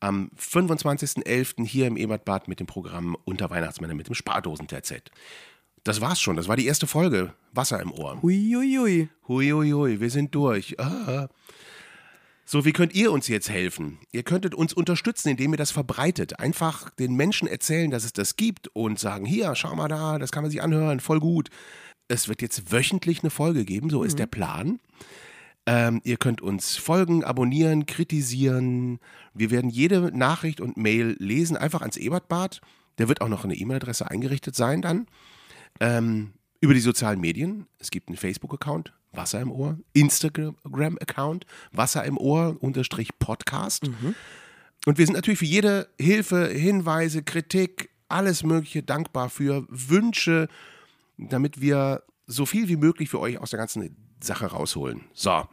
[0.00, 1.66] Am 25.11.
[1.66, 5.10] hier im Ebertbad mit dem Programm Unter Weihnachtsmänner mit dem Spardosen-TZ.
[5.82, 6.36] Das war's schon.
[6.36, 7.34] Das war die erste Folge.
[7.52, 8.22] Wasser im Ohr.
[8.22, 9.08] Huiuiui.
[9.26, 10.78] Huiuiui, wir sind durch.
[10.78, 11.28] Ah.
[12.44, 13.98] So, wie könnt ihr uns jetzt helfen?
[14.10, 16.38] Ihr könntet uns unterstützen, indem ihr das verbreitet.
[16.38, 20.32] Einfach den Menschen erzählen, dass es das gibt und sagen, hier, schau mal da, das
[20.32, 21.50] kann man sich anhören, voll gut.
[22.08, 24.80] Es wird jetzt wöchentlich eine Folge geben, so ist der Plan.
[25.66, 29.00] Ähm, ihr könnt uns folgen, abonnieren, kritisieren.
[29.34, 32.62] Wir werden jede Nachricht und Mail lesen, einfach ans Ebertbad.
[32.96, 35.06] Der wird auch noch eine E-Mail-Adresse eingerichtet sein dann.
[35.80, 37.66] Ähm, über die sozialen Medien.
[37.78, 43.88] Es gibt einen Facebook-Account, Wasser im Ohr, Instagram-Account, Wasser im Ohr, unterstrich Podcast.
[44.86, 50.48] Und wir sind natürlich für jede Hilfe, Hinweise, Kritik, alles Mögliche dankbar für Wünsche,
[51.18, 55.04] damit wir so viel wie möglich für euch aus der ganzen Sache rausholen.
[55.12, 55.46] So.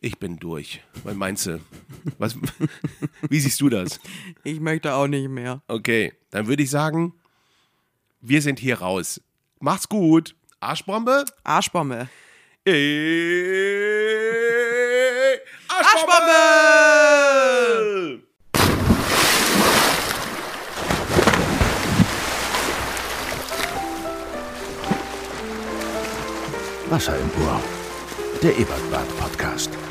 [0.00, 0.82] Ich bin durch.
[1.04, 1.60] Was meinst du?
[2.18, 2.36] Was,
[3.28, 4.00] wie siehst du das?
[4.44, 5.62] Ich möchte auch nicht mehr.
[5.68, 7.14] Okay, dann würde ich sagen,
[8.20, 9.20] wir sind hier raus.
[9.60, 10.34] Macht's gut.
[10.60, 11.24] Arschbombe.
[11.44, 12.08] Arschbombe.
[12.64, 12.72] Äh,
[15.68, 16.62] Arschbombe!
[26.92, 27.58] Wasser Ohr.
[28.42, 29.81] Der Ebertbad Podcast.